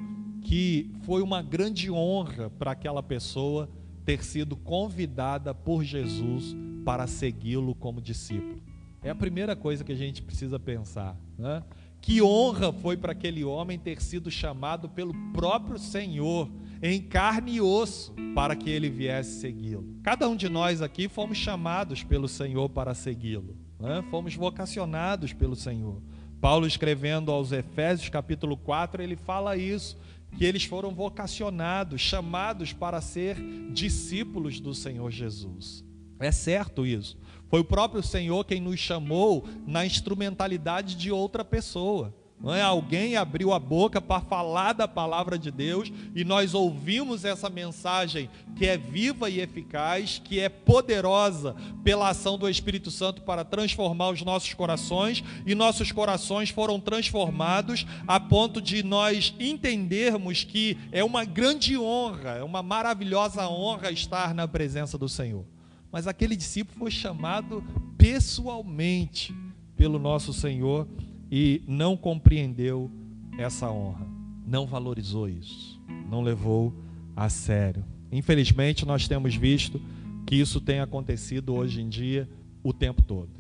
que 0.43 0.91
foi 1.05 1.23
uma 1.23 1.43
grande 1.43 1.91
honra 1.91 2.51
para 2.51 2.73
aquela 2.73 3.03
pessoa 3.03 3.69
ter 4.05 4.25
sido 4.25 4.57
convidada 4.57 5.55
por 5.55 5.85
Jesus 5.85 6.57
para 6.85 7.07
segui-lo 7.07 7.75
como 7.75 8.01
discípulo. 8.01 8.61
É 9.03 9.11
a 9.11 9.15
primeira 9.15 9.57
coisa 9.57 9.85
que 9.85 9.93
a 9.93 9.97
gente 9.97 10.23
precisa 10.23 10.59
pensar. 10.59 11.17
Né? 11.39 11.63
Que 12.01 12.23
honra 12.23 12.73
foi 12.73 12.97
para 12.97 13.13
aquele 13.13 13.45
homem 13.45 13.79
ter 13.79 14.01
sido 14.01 14.31
chamado 14.31 14.89
pelo 14.89 15.15
próprio 15.33 15.79
Senhor 15.79 16.51
em 16.83 17.01
carne 17.01 17.55
e 17.55 17.61
osso 17.61 18.15
para 18.35 18.57
que 18.57 18.69
ele 18.69 18.91
viesse 18.91 19.41
segui-lo. 19.41 20.01
Cada 20.03 20.29
um 20.29 20.35
de 20.35 20.49
nós 20.49 20.83
aqui 20.83 21.09
fomos 21.09 21.39
chamados 21.39 22.03
pelo 22.03 22.27
Senhor 22.27 22.69
para 22.69 22.95
segui-lo. 22.95 23.57
Né? 23.79 24.05
Fomos 24.11 24.35
vocacionados 24.35 25.33
pelo 25.33 25.55
Senhor. 25.55 26.01
Paulo 26.43 26.67
escrevendo 26.67 27.31
aos 27.31 27.53
Efésios, 27.53 28.09
capítulo 28.09 28.57
4, 28.57 29.01
ele 29.01 29.15
fala 29.15 29.57
isso, 29.57 29.97
que 30.37 30.45
eles 30.45 30.65
foram 30.65 30.93
vocacionados, 30.93 32.01
chamados 32.01 32.73
para 32.73 33.01
ser 33.01 33.37
discípulos 33.71 34.59
do 34.59 34.75
Senhor 34.75 35.09
Jesus. 35.09 35.85
É 36.19 36.33
certo 36.33 36.85
isso. 36.85 37.17
Foi 37.49 37.61
o 37.61 37.65
próprio 37.65 38.03
Senhor 38.03 38.45
quem 38.45 38.61
nos 38.61 38.81
chamou 38.81 39.47
na 39.65 39.87
instrumentalidade 39.87 40.97
de 40.97 41.13
outra 41.13 41.45
pessoa. 41.45 42.13
Não 42.43 42.53
é? 42.53 42.61
Alguém 42.61 43.17
abriu 43.17 43.53
a 43.53 43.59
boca 43.59 44.01
para 44.01 44.21
falar 44.21 44.73
da 44.73 44.89
palavra 44.89 45.39
de 45.39 45.49
Deus 45.49 45.93
e 46.13 46.25
nós 46.25 46.55
ouvimos 46.55 47.25
essa 47.25 47.49
mensagem 47.49 48.29
que 48.57 48.67
é 48.67 48.77
viva 48.77 49.31
e 49.31 49.39
eficaz, 49.39 50.21
que 50.23 50.41
é 50.41 50.49
poderosa 50.49 51.55
pela 51.85 52.09
ação 52.09 52.37
do 52.37 52.49
Espírito 52.49 52.91
Santo 52.91 53.23
para 53.23 53.45
transformar 53.45 54.11
os 54.11 54.23
nossos 54.23 54.53
corações 54.55 55.23
e 55.47 55.55
nossos 55.55 55.93
corações 55.93 56.51
foram 56.51 56.81
transformados 56.81 57.87
a 58.09 58.19
ponto 58.19 58.61
de 58.61 58.83
nós 58.83 59.33
entendermos 59.39 60.43
que 60.43 60.77
é 60.91 61.05
uma 61.05 61.25
grande 61.25 61.79
honra, 61.79 62.31
é 62.31 62.43
uma 62.43 62.63
maravilhosa 62.63 63.49
honra 63.49 63.93
estar 63.93 64.35
na 64.35 64.49
presença 64.49 64.99
do 64.99 65.09
Senhor. 65.09 65.45
Mas 65.93 66.09
aquele 66.09 66.35
discípulo 66.35 66.77
foi 66.77 66.91
chamado 66.91 67.63
pessoalmente 67.97 69.33
pelo 69.77 69.99
nosso 69.99 70.33
Senhor 70.33 70.89
e 71.35 71.63
não 71.67 71.97
compreendeu 71.97 72.91
essa 73.39 73.71
honra, 73.71 74.07
não 74.47 74.67
valorizou 74.67 75.27
isso, 75.27 75.81
não 76.11 76.21
levou 76.21 76.75
a 77.17 77.31
sério. 77.31 77.83
Infelizmente, 78.13 78.85
nós 78.85 79.09
temos 79.09 79.35
visto 79.35 79.81
que 80.27 80.37
isso 80.37 80.61
tem 80.61 80.81
acontecido 80.81 81.55
hoje 81.55 81.81
em 81.81 81.89
dia 81.89 82.29
o 82.63 82.71
tempo 82.75 83.01
todo. 83.01 83.31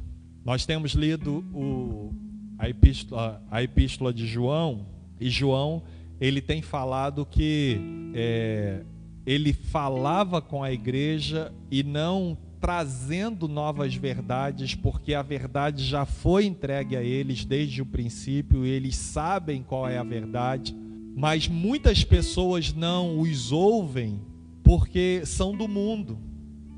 Nós 0.42 0.64
temos 0.64 0.92
lido 0.92 1.44
o, 1.52 2.14
a, 2.59 2.66
epístola, 2.66 3.44
a 3.50 3.62
epístola 3.62 4.11
de 4.11 4.26
João, 4.26 4.87
e 5.20 5.28
João 5.28 5.83
ele 6.18 6.40
tem 6.40 6.62
falado 6.62 7.26
que 7.26 7.78
é, 8.14 8.83
ele 9.26 9.52
falava 9.52 10.40
com 10.40 10.62
a 10.62 10.72
igreja 10.72 11.52
e 11.70 11.83
não 11.83 12.38
trazendo 12.62 13.48
novas 13.48 13.92
verdades, 13.96 14.72
porque 14.72 15.14
a 15.14 15.20
verdade 15.20 15.85
já 15.85 16.07
foi 16.07 16.46
entregue 16.46 16.96
a 16.96 17.03
eles 17.03 17.44
desde 17.44 17.83
o 17.83 17.87
princípio, 17.87 18.64
eles 18.64 18.94
sabem 18.94 19.64
qual 19.64 19.88
é 19.88 19.98
a 19.98 20.05
verdade, 20.05 20.72
mas 21.16 21.48
muitas 21.48 22.05
pessoas 22.05 22.72
não 22.72 23.18
os 23.18 23.51
ouvem 23.51 24.20
porque 24.62 25.22
são 25.27 25.57
do 25.57 25.66
mundo, 25.66 26.16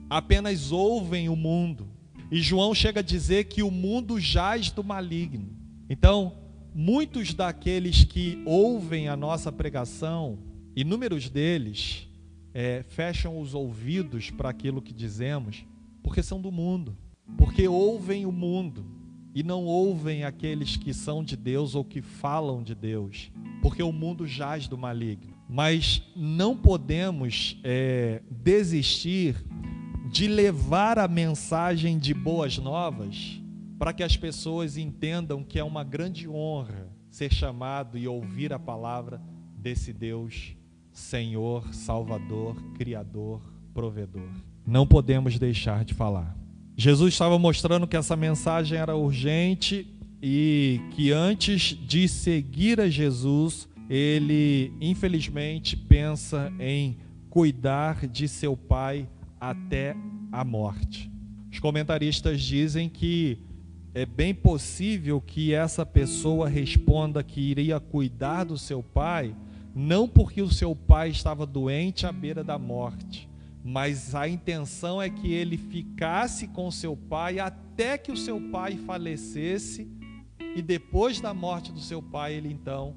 apenas 0.08 0.72
ouvem 0.72 1.28
o 1.28 1.36
mundo. 1.36 1.86
E 2.30 2.40
João 2.40 2.74
chega 2.74 3.00
a 3.00 3.02
dizer 3.02 3.44
que 3.44 3.62
o 3.62 3.70
mundo 3.70 4.18
jaz 4.18 4.70
do 4.70 4.82
maligno. 4.82 5.50
Então, 5.90 6.32
muitos 6.74 7.34
daqueles 7.34 8.04
que 8.04 8.42
ouvem 8.46 9.06
a 9.06 9.16
nossa 9.18 9.52
pregação, 9.52 10.38
inúmeros 10.74 11.28
deles, 11.28 12.08
é, 12.54 12.82
fecham 12.88 13.38
os 13.38 13.52
ouvidos 13.52 14.30
para 14.30 14.48
aquilo 14.48 14.80
que 14.80 14.94
dizemos, 14.94 15.62
porque 16.04 16.22
são 16.22 16.40
do 16.40 16.52
mundo, 16.52 16.94
porque 17.38 17.66
ouvem 17.66 18.26
o 18.26 18.30
mundo 18.30 18.84
e 19.34 19.42
não 19.42 19.64
ouvem 19.64 20.22
aqueles 20.22 20.76
que 20.76 20.92
são 20.92 21.24
de 21.24 21.34
Deus 21.34 21.74
ou 21.74 21.82
que 21.82 22.02
falam 22.02 22.62
de 22.62 22.74
Deus, 22.74 23.32
porque 23.62 23.82
o 23.82 23.90
mundo 23.90 24.26
jaz 24.26 24.68
do 24.68 24.76
maligno. 24.76 25.34
Mas 25.48 26.02
não 26.14 26.56
podemos 26.56 27.58
é, 27.64 28.22
desistir 28.30 29.34
de 30.12 30.28
levar 30.28 30.98
a 30.98 31.08
mensagem 31.08 31.98
de 31.98 32.12
boas 32.12 32.58
novas 32.58 33.40
para 33.78 33.92
que 33.92 34.02
as 34.02 34.16
pessoas 34.16 34.76
entendam 34.76 35.42
que 35.42 35.58
é 35.58 35.64
uma 35.64 35.82
grande 35.82 36.28
honra 36.28 36.88
ser 37.10 37.32
chamado 37.32 37.96
e 37.96 38.06
ouvir 38.06 38.52
a 38.52 38.58
palavra 38.58 39.20
desse 39.56 39.92
Deus, 39.92 40.54
Senhor, 40.92 41.72
Salvador, 41.72 42.56
Criador, 42.74 43.40
Provedor. 43.72 44.53
Não 44.66 44.86
podemos 44.86 45.38
deixar 45.38 45.84
de 45.84 45.94
falar. 45.94 46.36
Jesus 46.76 47.14
estava 47.14 47.38
mostrando 47.38 47.86
que 47.86 47.96
essa 47.96 48.16
mensagem 48.16 48.78
era 48.78 48.96
urgente 48.96 49.86
e 50.22 50.80
que 50.92 51.12
antes 51.12 51.76
de 51.86 52.08
seguir 52.08 52.80
a 52.80 52.88
Jesus, 52.88 53.68
ele 53.88 54.72
infelizmente 54.80 55.76
pensa 55.76 56.52
em 56.58 56.96
cuidar 57.28 58.06
de 58.06 58.26
seu 58.26 58.56
pai 58.56 59.08
até 59.40 59.94
a 60.32 60.44
morte. 60.44 61.10
Os 61.52 61.58
comentaristas 61.58 62.40
dizem 62.40 62.88
que 62.88 63.38
é 63.94 64.04
bem 64.04 64.34
possível 64.34 65.20
que 65.20 65.54
essa 65.54 65.86
pessoa 65.86 66.48
responda 66.48 67.22
que 67.22 67.40
iria 67.40 67.78
cuidar 67.78 68.44
do 68.44 68.58
seu 68.58 68.82
pai, 68.82 69.34
não 69.74 70.08
porque 70.08 70.42
o 70.42 70.50
seu 70.50 70.74
pai 70.74 71.10
estava 71.10 71.46
doente 71.46 72.04
à 72.04 72.10
beira 72.10 72.42
da 72.42 72.58
morte, 72.58 73.28
mas 73.66 74.14
a 74.14 74.28
intenção 74.28 75.00
é 75.00 75.08
que 75.08 75.32
ele 75.32 75.56
ficasse 75.56 76.46
com 76.48 76.70
seu 76.70 76.94
pai 76.94 77.38
até 77.38 77.96
que 77.96 78.12
o 78.12 78.16
seu 78.16 78.38
pai 78.50 78.76
falecesse 78.76 79.88
e 80.54 80.60
depois 80.60 81.18
da 81.18 81.32
morte 81.32 81.72
do 81.72 81.80
seu 81.80 82.02
pai 82.02 82.34
ele 82.34 82.52
então 82.52 82.94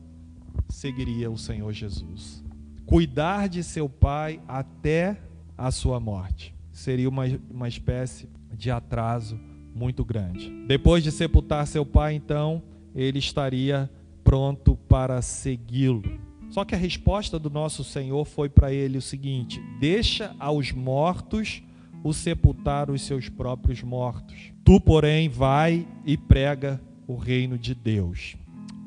seguiria 0.67 1.31
o 1.31 1.37
Senhor 1.37 1.71
Jesus. 1.71 2.43
Cuidar 2.85 3.47
de 3.47 3.63
seu 3.63 3.87
pai 3.87 4.41
até 4.45 5.17
a 5.57 5.71
sua 5.71 6.01
morte. 6.01 6.53
Seria 6.73 7.07
uma, 7.07 7.23
uma 7.49 7.69
espécie 7.69 8.27
de 8.53 8.69
atraso 8.69 9.39
muito 9.73 10.03
grande. 10.03 10.51
Depois 10.67 11.01
de 11.01 11.11
sepultar 11.11 11.65
seu 11.65 11.85
pai, 11.85 12.13
então, 12.13 12.61
ele 12.93 13.19
estaria 13.19 13.89
pronto 14.23 14.75
para 14.75 15.21
segui-lo. 15.21 16.26
Só 16.49 16.63
que 16.63 16.73
a 16.73 16.77
resposta 16.77 17.37
do 17.37 17.49
nosso 17.49 17.83
Senhor 17.83 18.25
foi 18.25 18.49
para 18.49 18.73
ele 18.73 18.97
o 18.97 19.01
seguinte: 19.01 19.61
Deixa 19.79 20.35
aos 20.39 20.71
mortos 20.71 21.61
o 22.03 22.13
sepultar 22.13 22.89
os 22.89 23.01
seus 23.01 23.29
próprios 23.29 23.81
mortos. 23.83 24.51
Tu, 24.63 24.79
porém, 24.79 25.27
vai 25.29 25.85
e 26.05 26.15
prega 26.15 26.81
o 27.07 27.15
reino 27.15 27.57
de 27.57 27.73
Deus. 27.73 28.35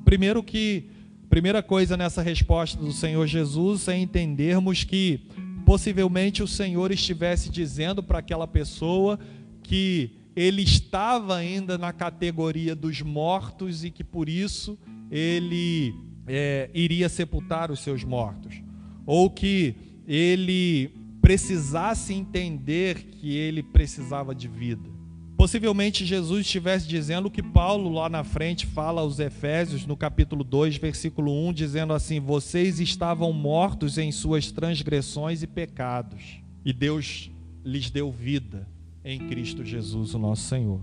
Primeiro 0.04 0.42
que 0.42 0.88
primeira 1.28 1.62
coisa 1.62 1.96
nessa 1.96 2.22
resposta 2.22 2.78
do 2.78 2.92
Senhor 2.92 3.26
Jesus 3.26 3.86
é 3.88 3.96
entendermos 3.96 4.82
que 4.82 5.20
possivelmente 5.64 6.42
o 6.42 6.48
Senhor 6.48 6.90
estivesse 6.90 7.48
dizendo 7.48 8.02
para 8.02 8.18
aquela 8.18 8.48
pessoa 8.48 9.18
que 9.62 10.10
ele 10.34 10.62
estava 10.62 11.36
ainda 11.36 11.78
na 11.78 11.92
categoria 11.92 12.74
dos 12.74 13.00
mortos 13.02 13.84
e 13.84 13.90
que 13.90 14.02
por 14.02 14.28
isso 14.28 14.78
ele 15.10 15.94
é, 16.26 16.70
iria 16.74 17.08
sepultar 17.08 17.70
os 17.70 17.80
seus 17.80 18.04
mortos, 18.04 18.62
ou 19.06 19.30
que 19.30 19.74
ele 20.06 20.90
precisasse 21.20 22.12
entender 22.12 23.04
que 23.12 23.36
ele 23.36 23.62
precisava 23.62 24.34
de 24.34 24.48
vida. 24.48 24.88
Possivelmente 25.36 26.04
Jesus 26.04 26.44
estivesse 26.44 26.86
dizendo 26.86 27.26
o 27.26 27.30
que 27.30 27.42
Paulo 27.42 27.90
lá 27.90 28.10
na 28.10 28.22
frente 28.22 28.66
fala 28.66 29.00
aos 29.00 29.18
Efésios, 29.18 29.86
no 29.86 29.96
capítulo 29.96 30.44
2, 30.44 30.76
versículo 30.76 31.48
1, 31.48 31.54
dizendo 31.54 31.94
assim: 31.94 32.20
Vocês 32.20 32.78
estavam 32.78 33.32
mortos 33.32 33.96
em 33.96 34.12
suas 34.12 34.50
transgressões 34.52 35.42
e 35.42 35.46
pecados, 35.46 36.42
e 36.62 36.74
Deus 36.74 37.30
lhes 37.64 37.88
deu 37.88 38.12
vida 38.12 38.68
em 39.02 39.18
Cristo 39.28 39.64
Jesus, 39.64 40.12
o 40.12 40.18
nosso 40.18 40.42
Senhor. 40.42 40.80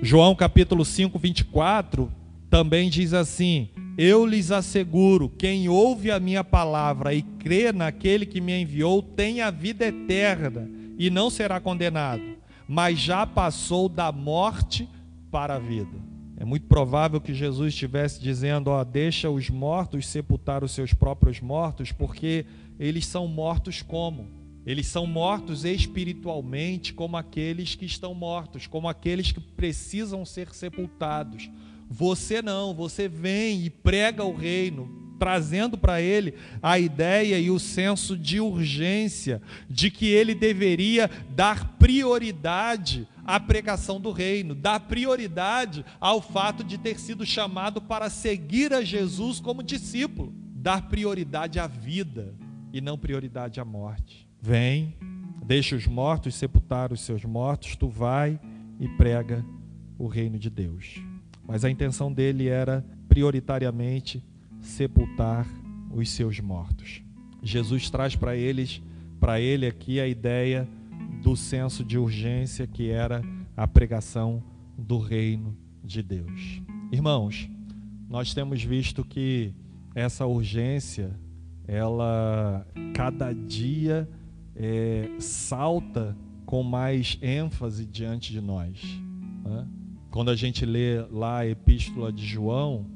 João 0.00 0.36
capítulo 0.36 0.84
5, 0.84 1.18
24, 1.18 2.12
também 2.48 2.88
diz 2.88 3.12
assim: 3.12 3.70
Eu 4.02 4.24
lhes 4.24 4.50
asseguro, 4.50 5.28
quem 5.28 5.68
ouve 5.68 6.10
a 6.10 6.18
minha 6.18 6.42
palavra 6.42 7.12
e 7.12 7.20
crê 7.20 7.70
naquele 7.70 8.24
que 8.24 8.40
me 8.40 8.62
enviou, 8.62 9.02
tem 9.02 9.42
a 9.42 9.50
vida 9.50 9.86
eterna 9.86 10.70
e 10.98 11.10
não 11.10 11.28
será 11.28 11.60
condenado 11.60 12.40
mas 12.72 13.00
já 13.00 13.26
passou 13.26 13.88
da 13.88 14.12
morte 14.12 14.88
para 15.28 15.56
a 15.56 15.58
vida. 15.58 15.98
É 16.36 16.44
muito 16.44 16.68
provável 16.68 17.20
que 17.20 17.34
Jesus 17.34 17.74
estivesse 17.74 18.22
dizendo: 18.22 18.68
ó, 18.68 18.84
deixa 18.84 19.28
os 19.28 19.50
mortos 19.50 20.06
sepultar 20.06 20.62
os 20.62 20.70
seus 20.70 20.94
próprios 20.94 21.40
mortos, 21.40 21.90
porque 21.90 22.46
eles 22.78 23.06
são 23.06 23.26
mortos 23.26 23.82
como? 23.82 24.28
Eles 24.64 24.86
são 24.86 25.04
mortos 25.04 25.64
espiritualmente, 25.64 26.94
como 26.94 27.16
aqueles 27.16 27.74
que 27.74 27.86
estão 27.86 28.14
mortos, 28.14 28.68
como 28.68 28.88
aqueles 28.88 29.32
que 29.32 29.40
precisam 29.40 30.24
ser 30.24 30.54
sepultados. 30.54 31.50
Você 31.92 32.40
não, 32.40 32.72
você 32.72 33.08
vem 33.08 33.64
e 33.64 33.68
prega 33.68 34.22
o 34.22 34.32
reino, 34.32 34.88
trazendo 35.18 35.76
para 35.76 36.00
ele 36.00 36.34
a 36.62 36.78
ideia 36.78 37.38
e 37.40 37.50
o 37.50 37.58
senso 37.58 38.16
de 38.16 38.40
urgência 38.40 39.42
de 39.68 39.90
que 39.90 40.06
ele 40.06 40.32
deveria 40.32 41.10
dar 41.34 41.76
prioridade 41.78 43.08
à 43.26 43.40
pregação 43.40 44.00
do 44.00 44.12
reino, 44.12 44.54
dar 44.54 44.78
prioridade 44.78 45.84
ao 45.98 46.22
fato 46.22 46.62
de 46.62 46.78
ter 46.78 46.98
sido 47.00 47.26
chamado 47.26 47.82
para 47.82 48.08
seguir 48.08 48.72
a 48.72 48.82
Jesus 48.82 49.40
como 49.40 49.60
discípulo, 49.60 50.32
dar 50.54 50.88
prioridade 50.88 51.58
à 51.58 51.66
vida 51.66 52.32
e 52.72 52.80
não 52.80 52.96
prioridade 52.96 53.58
à 53.58 53.64
morte. 53.64 54.28
Vem, 54.40 54.96
deixa 55.44 55.74
os 55.74 55.88
mortos 55.88 56.36
sepultar 56.36 56.92
os 56.92 57.00
seus 57.00 57.24
mortos, 57.24 57.74
tu 57.74 57.88
vai 57.88 58.38
e 58.78 58.88
prega 58.90 59.44
o 59.98 60.06
reino 60.06 60.38
de 60.38 60.48
Deus. 60.48 61.09
Mas 61.50 61.64
a 61.64 61.70
intenção 61.70 62.12
dele 62.12 62.46
era 62.46 62.86
prioritariamente 63.08 64.22
sepultar 64.60 65.44
os 65.90 66.08
seus 66.08 66.38
mortos. 66.38 67.02
Jesus 67.42 67.90
traz 67.90 68.14
para 68.14 68.36
eles, 68.36 68.80
para 69.18 69.40
ele 69.40 69.66
aqui 69.66 69.98
a 69.98 70.06
ideia 70.06 70.68
do 71.20 71.34
senso 71.34 71.84
de 71.84 71.98
urgência 71.98 72.68
que 72.68 72.88
era 72.88 73.20
a 73.56 73.66
pregação 73.66 74.40
do 74.78 74.96
reino 74.98 75.56
de 75.82 76.04
Deus. 76.04 76.62
Irmãos, 76.92 77.50
nós 78.08 78.32
temos 78.32 78.62
visto 78.62 79.04
que 79.04 79.52
essa 79.92 80.24
urgência, 80.26 81.10
ela 81.66 82.64
cada 82.94 83.32
dia 83.32 84.08
é, 84.54 85.10
salta 85.18 86.16
com 86.46 86.62
mais 86.62 87.18
ênfase 87.20 87.84
diante 87.84 88.30
de 88.30 88.40
nós. 88.40 88.80
Né? 89.44 89.66
Quando 90.10 90.30
a 90.30 90.36
gente 90.36 90.66
lê 90.66 91.00
lá 91.10 91.38
a 91.38 91.46
epístola 91.46 92.12
de 92.12 92.26
João, 92.26 92.86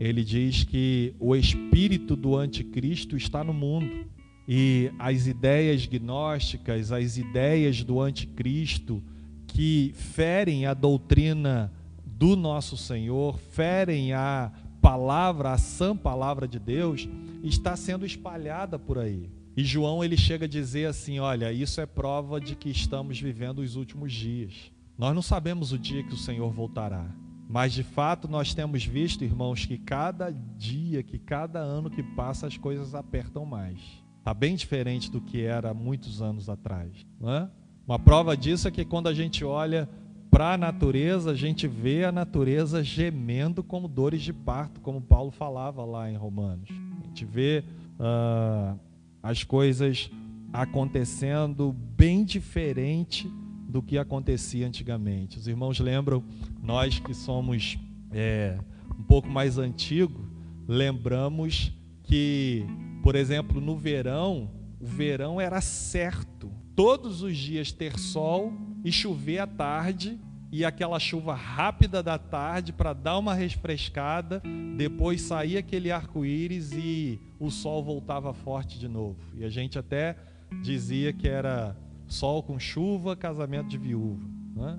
ele 0.00 0.24
diz 0.24 0.64
que 0.64 1.14
o 1.20 1.36
espírito 1.36 2.16
do 2.16 2.34
anticristo 2.34 3.14
está 3.16 3.44
no 3.44 3.52
mundo. 3.52 4.06
E 4.48 4.90
as 4.98 5.26
ideias 5.26 5.86
gnósticas, 5.86 6.90
as 6.90 7.18
ideias 7.18 7.84
do 7.84 8.00
anticristo 8.00 9.02
que 9.46 9.92
ferem 9.94 10.64
a 10.64 10.72
doutrina 10.72 11.70
do 12.04 12.34
nosso 12.34 12.76
Senhor, 12.76 13.38
ferem 13.38 14.14
a 14.14 14.50
palavra, 14.80 15.52
a 15.52 15.58
sã 15.58 15.94
palavra 15.94 16.48
de 16.48 16.58
Deus, 16.58 17.06
está 17.44 17.76
sendo 17.76 18.06
espalhada 18.06 18.78
por 18.78 18.98
aí. 18.98 19.30
E 19.54 19.62
João 19.62 20.02
ele 20.02 20.16
chega 20.16 20.46
a 20.46 20.48
dizer 20.48 20.86
assim: 20.86 21.18
olha, 21.18 21.52
isso 21.52 21.80
é 21.82 21.86
prova 21.86 22.40
de 22.40 22.56
que 22.56 22.70
estamos 22.70 23.20
vivendo 23.20 23.58
os 23.58 23.76
últimos 23.76 24.10
dias. 24.12 24.72
Nós 24.96 25.14
não 25.14 25.22
sabemos 25.22 25.72
o 25.72 25.78
dia 25.78 26.02
que 26.02 26.14
o 26.14 26.18
Senhor 26.18 26.50
voltará. 26.52 27.06
Mas 27.48 27.72
de 27.72 27.82
fato 27.82 28.28
nós 28.28 28.54
temos 28.54 28.84
visto, 28.84 29.24
irmãos, 29.24 29.66
que 29.66 29.76
cada 29.76 30.30
dia, 30.30 31.02
que 31.02 31.18
cada 31.18 31.58
ano 31.58 31.90
que 31.90 32.02
passa, 32.02 32.46
as 32.46 32.56
coisas 32.56 32.94
apertam 32.94 33.44
mais. 33.44 33.78
Está 34.18 34.32
bem 34.32 34.54
diferente 34.54 35.10
do 35.10 35.20
que 35.20 35.42
era 35.42 35.74
muitos 35.74 36.22
anos 36.22 36.48
atrás. 36.48 36.90
Não 37.20 37.30
é? 37.30 37.50
Uma 37.86 37.98
prova 37.98 38.36
disso 38.36 38.68
é 38.68 38.70
que 38.70 38.84
quando 38.84 39.08
a 39.08 39.14
gente 39.14 39.44
olha 39.44 39.88
para 40.30 40.54
a 40.54 40.56
natureza, 40.56 41.32
a 41.32 41.34
gente 41.34 41.68
vê 41.68 42.04
a 42.04 42.12
natureza 42.12 42.82
gemendo 42.82 43.62
como 43.62 43.86
dores 43.86 44.22
de 44.22 44.32
parto, 44.32 44.80
como 44.80 45.00
Paulo 45.00 45.30
falava 45.30 45.84
lá 45.84 46.10
em 46.10 46.16
Romanos. 46.16 46.70
A 46.70 47.06
gente 47.06 47.24
vê 47.24 47.64
uh, 47.98 48.78
as 49.22 49.44
coisas 49.44 50.10
acontecendo 50.52 51.74
bem 51.96 52.24
diferente 52.24 53.30
do 53.72 53.82
que 53.82 53.96
acontecia 53.96 54.66
antigamente. 54.66 55.38
Os 55.38 55.48
irmãos 55.48 55.80
lembram, 55.80 56.22
nós 56.62 56.98
que 56.98 57.14
somos 57.14 57.78
é, 58.12 58.58
um 58.98 59.02
pouco 59.02 59.28
mais 59.28 59.56
antigos, 59.56 60.22
lembramos 60.68 61.72
que, 62.02 62.66
por 63.02 63.16
exemplo, 63.16 63.62
no 63.62 63.74
verão, 63.74 64.50
o 64.78 64.84
verão 64.84 65.40
era 65.40 65.60
certo. 65.62 66.52
Todos 66.76 67.22
os 67.22 67.34
dias 67.34 67.72
ter 67.72 67.98
sol 67.98 68.52
e 68.84 68.92
chover 68.92 69.38
à 69.38 69.46
tarde, 69.46 70.20
e 70.50 70.66
aquela 70.66 70.98
chuva 70.98 71.34
rápida 71.34 72.02
da 72.02 72.18
tarde 72.18 72.74
para 72.74 72.92
dar 72.92 73.16
uma 73.16 73.32
refrescada, 73.32 74.42
depois 74.76 75.22
saía 75.22 75.60
aquele 75.60 75.90
arco-íris 75.90 76.72
e 76.72 77.18
o 77.40 77.50
sol 77.50 77.82
voltava 77.82 78.34
forte 78.34 78.78
de 78.78 78.86
novo. 78.86 79.16
E 79.34 79.46
a 79.46 79.48
gente 79.48 79.78
até 79.78 80.14
dizia 80.62 81.10
que 81.10 81.26
era 81.26 81.74
sol 82.12 82.42
com 82.42 82.58
chuva, 82.58 83.16
casamento 83.16 83.68
de 83.68 83.78
viúva. 83.78 84.22
Né? 84.54 84.78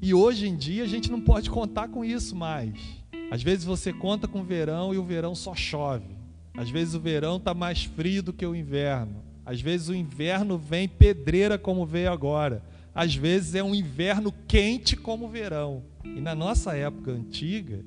E 0.00 0.14
hoje 0.14 0.48
em 0.48 0.56
dia 0.56 0.84
a 0.84 0.86
gente 0.86 1.10
não 1.10 1.20
pode 1.20 1.50
contar 1.50 1.88
com 1.88 2.04
isso 2.04 2.36
mais. 2.36 2.78
Às 3.30 3.42
vezes 3.42 3.64
você 3.64 3.92
conta 3.92 4.28
com 4.28 4.40
o 4.40 4.44
verão 4.44 4.94
e 4.94 4.98
o 4.98 5.04
verão 5.04 5.34
só 5.34 5.54
chove. 5.54 6.16
Às 6.56 6.70
vezes 6.70 6.94
o 6.94 7.00
verão 7.00 7.36
está 7.36 7.52
mais 7.52 7.84
frio 7.84 8.22
do 8.22 8.32
que 8.32 8.46
o 8.46 8.54
inverno. 8.54 9.22
Às 9.44 9.60
vezes 9.60 9.88
o 9.88 9.94
inverno 9.94 10.56
vem 10.56 10.88
pedreira 10.88 11.58
como 11.58 11.84
veio 11.84 12.12
agora. 12.12 12.62
Às 12.94 13.14
vezes 13.14 13.54
é 13.54 13.62
um 13.62 13.74
inverno 13.74 14.32
quente 14.46 14.96
como 14.96 15.26
o 15.26 15.28
verão. 15.28 15.82
E 16.04 16.20
na 16.20 16.34
nossa 16.34 16.76
época 16.76 17.10
antiga, 17.10 17.84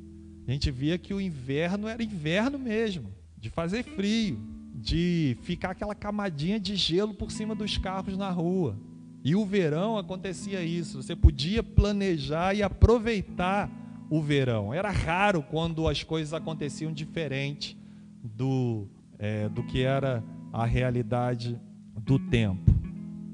a 0.48 0.52
gente 0.52 0.70
via 0.70 0.98
que 0.98 1.14
o 1.14 1.22
inverno 1.22 1.88
era 1.88 2.04
inverno 2.04 2.60
mesmo, 2.60 3.12
de 3.38 3.50
fazer 3.50 3.84
frio 3.84 4.40
de 4.82 5.38
ficar 5.44 5.72
aquela 5.72 5.94
camadinha 5.94 6.60
de 6.60 6.76
gelo 6.76 7.14
por 7.14 7.32
cima 7.32 7.54
dos 7.54 7.78
carros 7.78 8.18
na 8.18 8.30
rua. 8.32 8.76
E 9.24 9.36
o 9.36 9.46
verão 9.46 9.98
acontecia 9.98 10.64
isso, 10.64 11.04
você 11.04 11.16
podia 11.16 11.62
planejar 11.62 12.56
e 12.56 12.64
aproveitar 12.64 13.70
o 14.10 14.22
verão. 14.22 14.74
Era 14.74 14.90
raro 14.90 15.44
quando 15.44 15.88
as 15.88 16.02
coisas 16.02 16.34
aconteciam 16.34 16.92
diferente 16.92 17.78
do, 18.24 18.88
é, 19.20 19.48
do 19.48 19.64
que 19.64 19.84
era 19.84 20.24
a 20.52 20.66
realidade 20.66 21.60
do 22.00 22.18
tempo. 22.18 22.74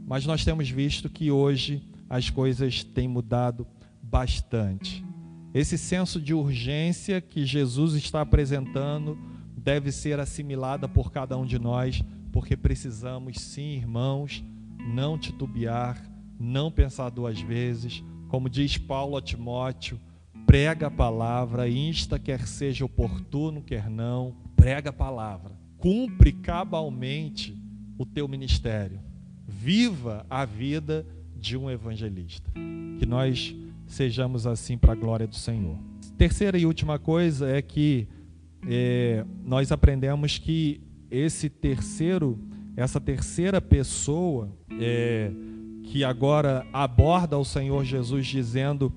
Mas 0.06 0.26
nós 0.26 0.44
temos 0.44 0.70
visto 0.70 1.10
que 1.10 1.32
hoje 1.32 1.82
as 2.10 2.30
coisas 2.30 2.84
têm 2.84 3.08
mudado 3.08 3.66
bastante. 4.04 5.04
Esse 5.54 5.78
senso 5.78 6.20
de 6.20 6.34
urgência 6.34 7.22
que 7.22 7.46
Jesus 7.46 7.94
está 7.94 8.22
apresentando 8.22 9.18
deve 9.68 9.92
ser 9.92 10.18
assimilada 10.18 10.88
por 10.88 11.12
cada 11.12 11.38
um 11.38 11.46
de 11.46 11.60
nós, 11.60 12.02
porque 12.32 12.56
precisamos, 12.56 13.36
sim, 13.42 13.76
irmãos, 13.76 14.42
não 14.80 15.18
titubear, 15.18 16.02
não 16.40 16.72
pensar 16.72 17.10
duas 17.10 17.42
vezes. 17.42 18.02
Como 18.30 18.50
diz 18.50 18.78
Paulo 18.78 19.18
a 19.18 19.22
Timóteo, 19.22 20.00
prega 20.46 20.88
a 20.88 20.92
palavra, 20.92 21.68
insta, 21.68 22.18
quer 22.18 22.48
seja 22.48 22.86
oportuno, 22.86 23.62
quer 23.62 23.90
não, 23.90 24.38
prega 24.56 24.90
a 24.90 24.94
palavra. 24.94 25.52
Cumpre 25.78 26.32
cabalmente 26.32 27.54
o 27.98 28.06
teu 28.06 28.26
ministério. 28.26 29.02
Viva 29.46 30.26
a 30.30 30.46
vida 30.46 31.06
de 31.36 31.58
um 31.58 31.70
evangelista. 31.70 32.50
Que 32.98 33.06
nós 33.06 33.54
sejamos 33.86 34.48
assim 34.48 34.78
para 34.78 34.94
a 34.94 34.96
glória 34.96 35.28
do 35.28 35.36
Senhor. 35.36 35.78
Terceira 36.18 36.58
e 36.58 36.66
última 36.66 36.98
coisa 36.98 37.50
é 37.50 37.62
que 37.62 38.08
é, 38.66 39.26
nós 39.44 39.72
aprendemos 39.72 40.38
que 40.38 40.82
esse 41.10 41.50
terceiro, 41.50 42.40
essa 42.76 43.00
terceira 43.00 43.62
pessoa 43.62 44.50
é, 44.80 45.32
que 45.84 46.04
agora 46.04 46.66
aborda 46.74 47.38
o 47.38 47.46
Senhor 47.46 47.84
Jesus 47.84 48.28
dizendo 48.28 48.94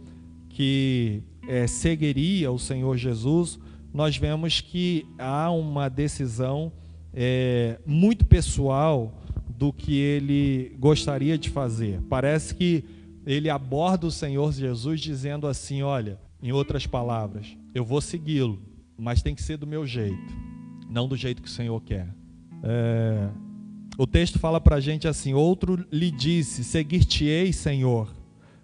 que 0.49 1.23
é, 1.49 1.67
seguiria 1.67 2.51
o 2.51 2.59
Senhor 2.59 2.97
Jesus, 2.97 3.59
nós 3.93 4.17
vemos 4.17 4.61
que 4.61 5.07
há 5.19 5.51
uma 5.51 5.89
decisão 5.89 6.73
é, 7.13 7.79
muito 7.87 8.25
pessoal 8.25 9.21
do 9.49 9.73
que 9.73 9.97
ele 9.97 10.77
gostaria 10.79 11.37
de 11.37 11.51
fazer. 11.51 12.01
Parece 12.09 12.55
que 12.55 12.85
ele 13.27 13.51
aborda 13.51 14.07
o 14.07 14.11
Senhor 14.11 14.53
Jesus 14.53 15.01
dizendo 15.01 15.47
assim: 15.47 15.83
olha, 15.83 16.19
em 16.43 16.53
outras 16.53 16.87
palavras, 16.87 17.57
eu 17.75 17.85
vou 17.85 18.01
segui-lo, 18.01 18.61
mas 19.01 19.23
tem 19.23 19.35
que 19.35 19.43
ser 19.43 19.57
do 19.57 19.67
meu 19.67 19.87
jeito, 19.87 20.37
não 20.89 21.09
do 21.09 21.17
jeito 21.17 21.43
que 21.43 21.49
o 21.49 21.51
Senhor 21.51 21.81
quer. 21.81 22.09
É, 22.63 23.29
o 23.97 24.07
texto 24.07 24.39
fala 24.39 24.61
para 24.61 24.77
a 24.77 24.81
gente 24.81 25.09
assim: 25.09 25.33
Outro 25.33 25.85
lhe 25.91 26.11
disse: 26.11 26.63
Seguir-te-ei, 26.63 27.53
Senhor, 27.53 28.15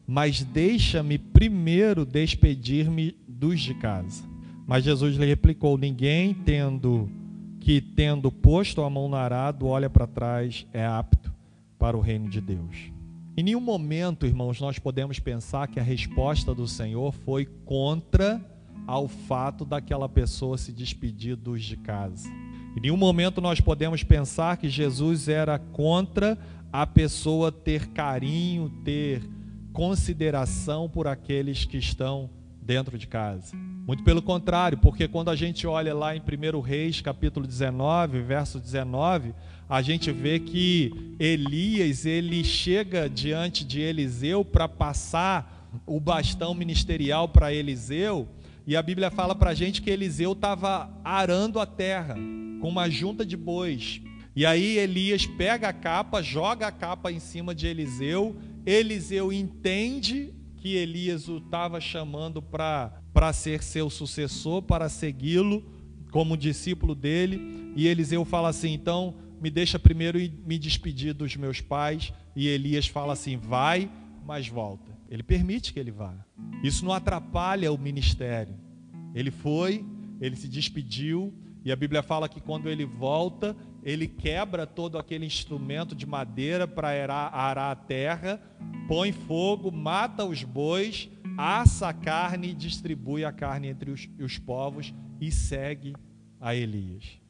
mas 0.07 0.43
deixa-me 0.45 1.19
primeiro 1.19 2.05
despedir-me 2.05 3.17
dos 3.27 3.61
de 3.61 3.75
casa. 3.75 4.23
Mas 4.67 4.85
Jesus 4.85 5.17
lhe 5.17 5.27
replicou: 5.27 5.79
Ninguém 5.79 6.35
tendo 6.35 7.09
que, 7.61 7.81
tendo 7.81 8.31
posto 8.31 8.83
a 8.83 8.91
mão 8.91 9.09
no 9.09 9.17
arado, 9.17 9.67
olha 9.67 9.89
para 9.89 10.07
trás, 10.07 10.67
é 10.73 10.85
apto 10.85 11.33
para 11.79 11.97
o 11.97 12.01
reino 12.01 12.29
de 12.29 12.41
Deus. 12.41 12.93
Em 13.37 13.43
nenhum 13.43 13.61
momento, 13.61 14.25
irmãos, 14.25 14.61
nós 14.61 14.79
podemos 14.79 15.19
pensar 15.19 15.69
que 15.69 15.79
a 15.79 15.83
resposta 15.83 16.55
do 16.55 16.67
Senhor 16.67 17.13
foi 17.13 17.45
contra 17.65 18.41
ao 18.87 19.09
fato 19.09 19.65
daquela 19.65 20.09
pessoa 20.09 20.57
se 20.57 20.73
despedir 20.73 21.37
dos 21.37 21.65
de 21.65 21.77
casa. 21.77 22.29
Em 22.77 22.81
nenhum 22.81 22.97
momento 22.97 23.41
nós 23.41 23.61
podemos 23.61 24.03
pensar 24.03 24.57
que 24.57 24.69
Jesus 24.69 25.29
era 25.29 25.59
contra 25.59 26.39
a 26.73 26.87
pessoa 26.87 27.51
ter 27.51 27.89
carinho, 27.89 28.69
ter 28.85 29.23
consideração 29.73 30.89
por 30.89 31.07
aqueles 31.07 31.65
que 31.65 31.79
estão 31.79 32.31
dentro 32.63 32.99
de 32.99 33.07
casa. 33.07 33.57
Muito 33.87 34.03
pelo 34.03 34.21
contrário, 34.21 34.77
porque 34.79 35.07
quando 35.07 35.31
a 35.31 35.37
gente 35.37 35.67
olha 35.67 35.95
lá 35.95 36.17
em 36.17 36.21
1 36.21 36.61
Reis, 36.61 37.01
capítulo 37.01 37.47
19, 37.47 38.21
verso 38.21 38.59
19, 38.59 39.33
a 39.69 39.81
gente 39.81 40.11
vê 40.11 40.41
que 40.41 41.15
Elias, 41.19 42.05
ele 42.05 42.43
chega 42.43 43.09
diante 43.09 43.65
de 43.65 43.81
Eliseu 43.81 44.45
para 44.45 44.69
passar 44.69 45.71
o 45.87 46.01
bastão 46.01 46.55
ministerial 46.55 47.29
para 47.29 47.53
Eliseu, 47.53 48.29
e 48.67 48.77
a 48.77 48.83
Bíblia 48.83 49.11
fala 49.11 49.35
para 49.35 49.51
a 49.51 49.55
gente 49.55 49.81
que 49.81 49.91
Eliseu 49.91 50.33
estava 50.33 50.91
arando 51.05 51.61
a 51.61 51.67
terra 51.67 52.17
com 52.61 52.69
uma 52.69 52.91
junta 52.91 53.25
de 53.25 53.37
bois. 53.37 54.01
E 54.35 54.45
aí 54.45 54.77
Elias 54.77 55.25
pega 55.25 55.69
a 55.69 55.73
capa, 55.73 56.21
joga 56.21 56.67
a 56.67 56.73
capa 56.73 57.13
em 57.13 57.21
cima 57.21 57.55
de 57.55 57.69
Eliseu. 57.69 58.37
Eliseu 58.67 59.33
entende 59.33 60.35
que 60.57 60.75
Elias 60.75 61.29
o 61.29 61.37
estava 61.37 61.81
chamando 61.81 62.43
para 62.43 63.33
ser 63.33 63.63
seu 63.63 63.89
sucessor, 63.89 64.63
para 64.63 64.89
segui-lo 64.89 65.65
como 66.11 66.37
discípulo 66.37 66.95
dele. 66.95 67.73
E 67.77 67.87
Eliseu 67.87 68.25
fala 68.25 68.49
assim: 68.49 68.73
então 68.73 69.15
me 69.41 69.49
deixa 69.49 69.79
primeiro 69.79 70.19
me 70.45 70.59
despedir 70.59 71.15
dos 71.15 71.37
meus 71.37 71.61
pais. 71.61 72.13
E 72.35 72.49
Elias 72.49 72.89
fala 72.89 73.13
assim: 73.13 73.37
vai, 73.37 73.89
mas 74.27 74.49
volta. 74.49 74.96
Ele 75.09 75.23
permite 75.23 75.73
que 75.73 75.79
ele 75.79 75.91
vá. 75.91 76.15
Isso 76.63 76.85
não 76.85 76.93
atrapalha 76.93 77.73
o 77.73 77.79
ministério. 77.79 78.55
Ele 79.15 79.31
foi, 79.31 79.85
ele 80.21 80.37
se 80.37 80.49
despediu, 80.49 81.33
e 81.65 81.73
a 81.73 81.77
Bíblia 81.77 82.03
fala 82.03 82.29
que 82.29 82.41
quando 82.41 82.69
ele 82.69 82.85
volta, 82.85 83.57
ele 83.83 84.07
quebra 84.07 84.67
todo 84.67 84.99
aquele 84.99 85.27
instrumento 85.27 85.95
de 85.95 86.07
madeira 86.07 86.67
para 86.67 86.89
arar 86.89 87.71
a 87.73 87.75
terra, 87.75 88.41
põe 88.87 89.13
fogo, 89.13 89.71
mata 89.71 90.25
os 90.25 90.43
bois, 90.43 91.09
assa 91.37 91.89
a 91.89 91.93
carne 91.93 92.51
e 92.51 92.55
distribui 92.55 93.25
a 93.25 93.33
carne 93.33 93.69
entre 93.69 93.91
os, 93.91 94.09
os 94.21 94.39
povos 94.39 94.95
e 95.21 95.31
segue 95.31 95.95
a 96.41 96.55
Elias. 96.55 97.21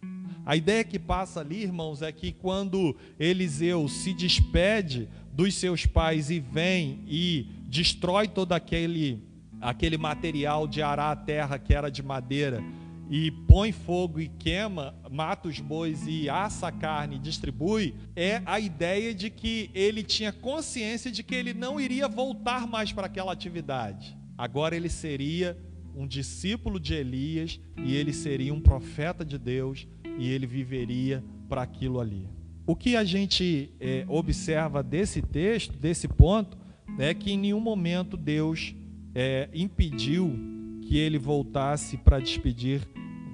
A 0.45 0.55
ideia 0.55 0.85
que 0.85 0.99
passa 0.99 1.41
ali, 1.41 1.63
irmãos, 1.63 2.03
é 2.03 2.13
que 2.13 2.31
quando 2.31 2.97
Eliseu 3.19 3.89
se 3.89 4.13
despede 4.13 5.09
dos 5.33 5.55
seus 5.55 5.87
pais 5.87 6.31
e 6.31 6.41
vem 6.41 7.03
e 7.07 7.56
destrói 7.67 8.29
todo 8.29 8.53
aquele, 8.53 9.23
aquele 9.61 9.99
material 9.99 10.67
de 10.67 10.83
arar 10.83 11.13
a 11.13 11.17
terra 11.17 11.59
que 11.59 11.75
era 11.75 11.91
de 11.91 12.03
madeira 12.03 12.63
e 13.09 13.31
põe 13.31 13.71
fogo 13.71 14.21
e 14.21 14.29
queima, 14.29 14.95
mata 15.11 15.49
os 15.49 15.61
bois 15.61 16.07
e 16.07 16.29
assa 16.29 16.69
a 16.69 16.73
carne 16.73 17.17
e 17.17 17.21
distribui, 17.21 17.95
é 18.17 18.43
a 18.45 18.59
ideia 18.59 19.15
de 19.15 19.31
que 19.31 19.71
ele 19.75 20.03
tinha 20.03 20.33
consciência 20.33 21.11
de 21.11 21.23
que 21.23 21.35
ele 21.35 21.55
não 21.55 21.81
iria 21.81 22.09
voltar 22.09 22.67
mais 22.67 22.93
para 22.93 23.07
aquela 23.07 23.33
atividade. 23.33 24.17
Agora 24.37 24.75
ele 24.77 24.89
seria 24.89 25.57
um 25.95 26.07
discípulo 26.07 26.79
de 26.79 26.95
Elias 26.95 27.61
e 27.77 27.95
ele 27.95 28.13
seria 28.13 28.53
um 28.53 28.61
profeta 28.61 29.25
de 29.25 29.39
Deus 29.39 29.87
e 30.19 30.29
ele 30.29 30.47
viveria 30.47 31.25
para 31.49 31.63
aquilo 31.63 32.01
ali. 32.01 32.29
O 32.67 32.75
que 32.75 32.97
a 32.97 33.05
gente 33.05 33.71
é, 33.79 34.05
observa 34.09 34.83
desse 34.83 35.23
texto, 35.23 35.79
desse 35.79 36.09
ponto, 36.09 36.59
é 36.99 37.13
que 37.15 37.33
em 37.33 37.39
nenhum 37.39 37.61
momento 37.61 38.17
Deus 38.17 38.75
é, 39.15 39.49
impediu 39.53 40.39
que 40.83 40.97
ele 40.97 41.19
voltasse 41.19 41.97
para 41.97 42.21
despedir 42.21 42.87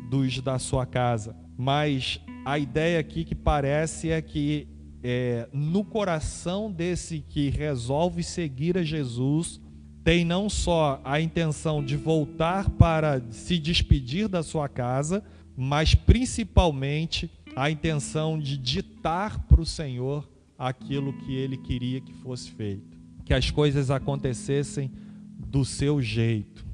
dos 0.09 0.41
da 0.41 0.59
sua 0.59 0.87
casa. 0.87 1.37
Mas 1.57 2.21
a 2.45 2.59
ideia 2.59 2.99
aqui 2.99 3.25
que 3.25 3.35
parece 3.35 4.11
é 4.11 4.21
que 4.21 4.67
é, 5.03 5.49
no 5.53 5.85
coração 5.85 6.71
desse 6.71 7.21
que 7.29 7.51
resolve 7.51 8.23
seguir 8.23 8.79
a 8.79 8.83
Jesus, 8.83 9.61
tem 10.05 10.25
não 10.25 10.49
só 10.49 11.01
a 11.05 11.21
intenção 11.21 11.85
de 11.85 11.97
voltar 11.97 12.71
para 12.71 13.23
se 13.31 13.59
despedir 13.59 14.29
da 14.29 14.43
sua 14.43 14.69
casa, 14.69 15.23
mas 15.57 15.95
principalmente 15.95 17.31
a 17.55 17.71
intenção 17.71 18.39
de 18.39 18.57
ditar 18.57 19.39
para 19.47 19.61
o 19.61 19.67
Senhor 19.67 20.29
aquilo 20.59 21.13
que 21.13 21.35
ele 21.35 21.57
queria 21.57 22.01
que 22.01 22.13
fosse 22.15 22.51
feito. 22.51 22.92
Que 23.33 23.37
as 23.37 23.51
coisas 23.51 23.91
acontecessem 23.91 24.91
do 25.39 25.65
seu 25.65 26.03
jeito, 26.03 26.67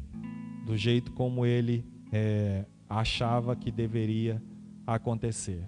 do 0.66 0.76
jeito 0.76 1.12
como 1.12 1.46
ele 1.46 1.84
é, 2.10 2.64
achava 2.90 3.54
que 3.54 3.70
deveria 3.70 4.42
acontecer. 4.84 5.62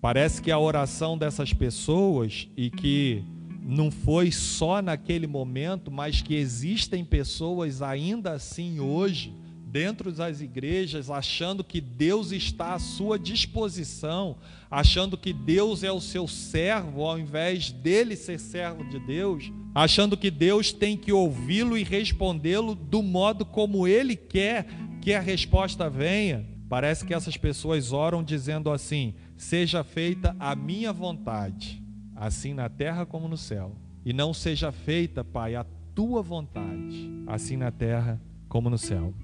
Parece 0.00 0.40
que 0.40 0.52
a 0.52 0.58
oração 0.60 1.18
dessas 1.18 1.52
pessoas 1.52 2.48
e 2.56 2.70
que 2.70 3.24
não 3.60 3.90
foi 3.90 4.30
só 4.30 4.80
naquele 4.80 5.26
momento, 5.26 5.90
mas 5.90 6.22
que 6.22 6.36
existem 6.36 7.04
pessoas 7.04 7.82
ainda 7.82 8.30
assim 8.30 8.78
hoje 8.78 9.34
dentro 9.66 10.12
das 10.12 10.40
igrejas, 10.40 11.10
achando 11.10 11.64
que 11.64 11.80
Deus 11.80 12.30
está 12.30 12.74
à 12.74 12.78
sua 12.78 13.18
disposição, 13.18 14.36
achando 14.70 15.18
que 15.18 15.32
Deus 15.32 15.82
é 15.82 15.90
o 15.90 16.00
seu 16.00 16.28
servo, 16.28 17.02
ao 17.02 17.18
invés 17.18 17.72
dele 17.72 18.14
ser 18.14 18.38
servo 18.38 18.84
de 18.84 18.98
Deus, 19.00 19.52
achando 19.78 20.16
que 20.16 20.28
Deus 20.28 20.72
tem 20.72 20.96
que 20.96 21.12
ouvi-lo 21.12 21.78
e 21.78 21.84
respondê-lo 21.84 22.74
do 22.74 23.00
modo 23.00 23.44
como 23.44 23.86
ele 23.86 24.16
quer 24.16 24.66
que 25.00 25.14
a 25.14 25.20
resposta 25.20 25.88
venha. 25.88 26.44
Parece 26.68 27.06
que 27.06 27.14
essas 27.14 27.36
pessoas 27.36 27.92
oram 27.92 28.24
dizendo 28.24 28.72
assim: 28.72 29.14
seja 29.36 29.84
feita 29.84 30.34
a 30.40 30.56
minha 30.56 30.92
vontade, 30.92 31.80
assim 32.16 32.52
na 32.52 32.68
terra 32.68 33.06
como 33.06 33.28
no 33.28 33.36
céu, 33.36 33.76
e 34.04 34.12
não 34.12 34.34
seja 34.34 34.72
feita, 34.72 35.22
Pai, 35.22 35.54
a 35.54 35.64
tua 35.94 36.22
vontade, 36.22 37.08
assim 37.28 37.56
na 37.56 37.70
terra 37.70 38.20
como 38.48 38.68
no 38.68 38.78
céu. 38.78 39.14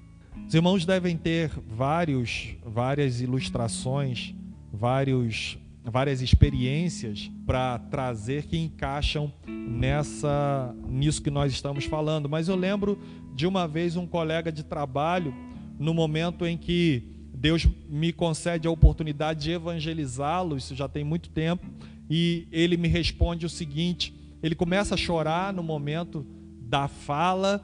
Os 0.47 0.53
irmãos 0.53 0.85
devem 0.85 1.17
ter 1.17 1.49
vários, 1.67 2.55
várias 2.63 3.19
ilustrações, 3.19 4.33
vários, 4.71 5.57
várias 5.85 6.21
experiências 6.21 7.31
para 7.45 7.77
trazer 7.77 8.45
que 8.45 8.57
encaixam 8.57 9.31
nessa, 9.47 10.75
nisso 10.87 11.21
que 11.21 11.29
nós 11.29 11.53
estamos 11.53 11.85
falando. 11.85 12.27
Mas 12.27 12.47
eu 12.47 12.55
lembro 12.55 12.99
de 13.33 13.45
uma 13.45 13.67
vez 13.67 13.95
um 13.95 14.07
colega 14.07 14.51
de 14.51 14.63
trabalho, 14.63 15.33
no 15.77 15.93
momento 15.93 16.45
em 16.45 16.57
que 16.57 17.03
Deus 17.33 17.67
me 17.87 18.11
concede 18.11 18.67
a 18.67 18.71
oportunidade 18.71 19.43
de 19.43 19.51
evangelizá-lo, 19.51 20.57
isso 20.57 20.75
já 20.75 20.87
tem 20.87 21.03
muito 21.03 21.29
tempo, 21.29 21.65
e 22.09 22.47
ele 22.51 22.77
me 22.77 22.87
responde 22.87 23.45
o 23.45 23.49
seguinte: 23.49 24.13
ele 24.41 24.55
começa 24.55 24.95
a 24.95 24.97
chorar 24.97 25.53
no 25.53 25.61
momento 25.61 26.25
da 26.61 26.87
fala 26.87 27.63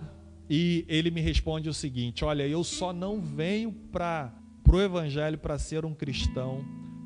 e 0.49 0.85
ele 0.87 1.09
me 1.09 1.21
responde 1.21 1.69
o 1.69 1.73
seguinte: 1.73 2.25
Olha, 2.25 2.47
eu 2.47 2.63
só 2.63 2.91
não 2.91 3.21
venho 3.21 3.71
para 3.71 4.33
o 4.69 4.79
Evangelho 4.79 5.37
para 5.37 5.57
ser 5.57 5.85
um 5.85 5.93
cristão, 5.93 6.63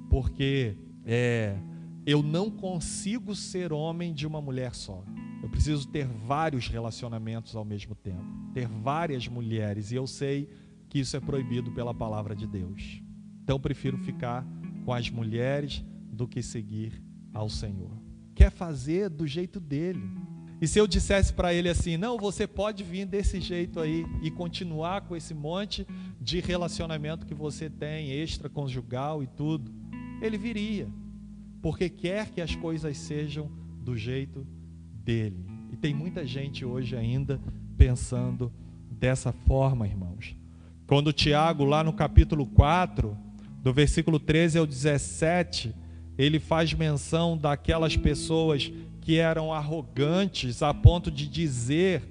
porque 0.10 0.76
é, 1.06 1.58
eu 2.06 2.22
não 2.24 2.50
consigo 2.50 3.36
ser 3.36 3.72
homem 3.72 4.14
de 4.14 4.26
uma 4.26 4.42
mulher 4.42 4.74
só. 4.74 5.04
Eu 5.42 5.50
preciso 5.50 5.88
ter 5.88 6.08
vários 6.08 6.68
relacionamentos 6.68 7.56
ao 7.56 7.64
mesmo 7.64 7.94
tempo, 7.94 8.26
ter 8.54 8.68
várias 8.68 9.28
mulheres, 9.28 9.92
e 9.92 9.96
eu 9.96 10.08
sei 10.08 10.50
que 10.90 11.00
isso 11.00 11.16
é 11.16 11.20
proibido 11.20 11.72
pela 11.72 11.94
palavra 11.94 12.36
de 12.36 12.48
Deus. 12.48 13.02
Então, 13.44 13.60
prefiro 13.60 13.98
ficar 13.98 14.46
com 14.84 14.92
as 14.92 15.10
mulheres 15.10 15.84
do 16.12 16.28
que 16.28 16.42
seguir 16.42 17.00
ao 17.34 17.50
Senhor. 17.50 17.92
Quer 18.34 18.50
fazer 18.50 19.10
do 19.10 19.28
jeito 19.28 19.60
dele. 19.60 20.02
E 20.62 20.68
se 20.68 20.80
eu 20.80 20.88
dissesse 20.88 21.34
para 21.34 21.54
ele 21.54 21.70
assim: 21.70 21.98
não, 21.98 22.18
você 22.18 22.48
pode 22.48 22.84
vir 22.84 23.06
desse 23.06 23.40
jeito 23.40 23.80
aí 23.80 24.06
e 24.24 24.32
continuar 24.32 25.02
com 25.02 25.16
esse 25.16 25.34
monte 25.34 25.86
de 26.20 26.40
relacionamento 26.40 27.26
que 27.26 27.34
você 27.34 27.70
tem, 27.70 28.12
extraconjugal 28.12 29.22
e 29.22 29.28
tudo, 29.28 29.72
ele 30.22 30.38
viria, 30.38 30.88
porque 31.62 31.90
quer 31.90 32.30
que 32.30 32.42
as 32.42 32.56
coisas 32.56 32.98
sejam 32.98 33.50
do 33.84 33.96
jeito 33.96 34.46
dele. 35.04 35.46
E 35.72 35.78
tem 35.78 35.94
muita 35.94 36.26
gente 36.26 36.66
hoje 36.66 36.96
ainda 36.96 37.40
pensando 37.78 38.52
dessa 38.90 39.32
forma, 39.32 39.88
irmãos. 39.88 40.36
Quando 40.88 41.12
Tiago, 41.14 41.66
lá 41.66 41.84
no 41.84 41.94
capítulo 41.94 42.46
4, 42.46 43.18
do 43.62 43.74
versículo 43.74 44.20
13 44.20 44.60
ao 44.60 44.66
17, 44.66 45.74
ele 46.18 46.40
faz 46.40 46.74
menção 46.74 47.38
daquelas 47.38 47.98
pessoas 47.98 48.72
que 49.02 49.18
eram 49.18 49.54
arrogantes 49.54 50.64
a 50.64 50.74
ponto 50.74 51.12
de 51.12 51.28
dizer, 51.28 52.04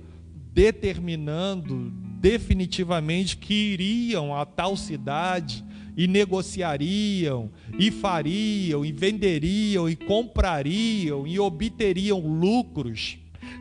determinando 0.52 1.90
definitivamente 2.20 3.36
que 3.36 3.72
iriam 3.72 4.34
a 4.34 4.44
tal 4.44 4.76
cidade 4.76 5.64
e 5.96 6.06
negociariam, 6.06 7.50
e 7.78 7.90
fariam, 7.90 8.84
e 8.84 8.92
venderiam, 8.92 9.88
e 9.88 9.96
comprariam, 9.96 11.26
e 11.26 11.38
obteriam 11.38 12.20
lucros. 12.20 13.18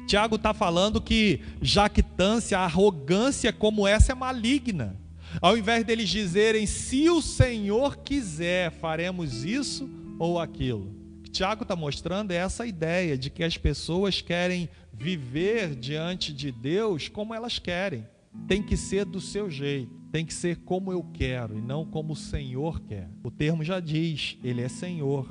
Tiago 0.07 0.35
está 0.35 0.53
falando 0.53 1.01
que 1.01 1.41
jactância, 1.61 2.59
arrogância 2.59 3.53
como 3.53 3.87
essa 3.87 4.11
é 4.11 4.15
maligna. 4.15 4.95
Ao 5.41 5.57
invés 5.57 5.83
deles 5.83 6.09
dizerem, 6.09 6.65
se 6.65 7.09
o 7.09 7.21
Senhor 7.21 7.97
quiser, 7.97 8.71
faremos 8.71 9.43
isso 9.43 9.89
ou 10.19 10.39
aquilo. 10.39 11.03
Tiago 11.31 11.63
está 11.63 11.75
mostrando 11.75 12.31
é 12.31 12.35
essa 12.35 12.65
ideia 12.65 13.17
de 13.17 13.31
que 13.31 13.43
as 13.43 13.57
pessoas 13.57 14.21
querem 14.21 14.69
viver 14.93 15.75
diante 15.75 16.31
de 16.31 16.51
Deus 16.51 17.07
como 17.07 17.33
elas 17.33 17.57
querem. 17.57 18.05
Tem 18.47 18.61
que 18.61 18.77
ser 18.77 19.05
do 19.05 19.19
seu 19.19 19.49
jeito, 19.49 19.91
tem 20.13 20.23
que 20.23 20.33
ser 20.35 20.57
como 20.57 20.91
eu 20.91 21.03
quero 21.11 21.57
e 21.57 21.59
não 21.59 21.83
como 21.83 22.13
o 22.13 22.15
Senhor 22.15 22.79
quer. 22.81 23.09
O 23.23 23.31
termo 23.31 23.63
já 23.63 23.79
diz, 23.79 24.37
Ele 24.43 24.61
é 24.61 24.69
Senhor, 24.69 25.27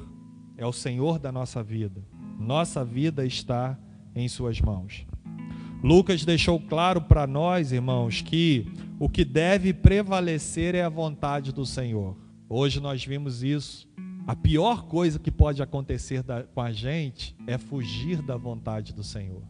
é 0.56 0.66
o 0.66 0.72
Senhor 0.72 1.20
da 1.20 1.30
nossa 1.30 1.62
vida. 1.62 2.04
Nossa 2.36 2.84
vida 2.84 3.24
está 3.24 3.78
em 4.12 4.26
Suas 4.26 4.60
mãos. 4.60 5.06
Lucas 5.84 6.24
deixou 6.24 6.58
claro 6.58 7.00
para 7.00 7.28
nós, 7.28 7.70
irmãos, 7.70 8.22
que 8.22 8.66
o 8.98 9.08
que 9.08 9.24
deve 9.24 9.72
prevalecer 9.72 10.74
é 10.74 10.82
a 10.82 10.88
vontade 10.88 11.52
do 11.52 11.64
Senhor. 11.64 12.16
Hoje 12.48 12.80
nós 12.80 13.04
vimos 13.04 13.44
isso 13.44 13.88
a 14.26 14.34
pior 14.34 14.86
coisa 14.86 15.16
que 15.16 15.30
pode 15.30 15.62
acontecer 15.62 16.24
da, 16.24 16.42
com 16.42 16.60
a 16.60 16.72
gente 16.72 17.36
é 17.46 17.56
fugir 17.56 18.20
da 18.20 18.36
vontade 18.36 18.92
do 18.92 19.04
Senhor. 19.04 19.42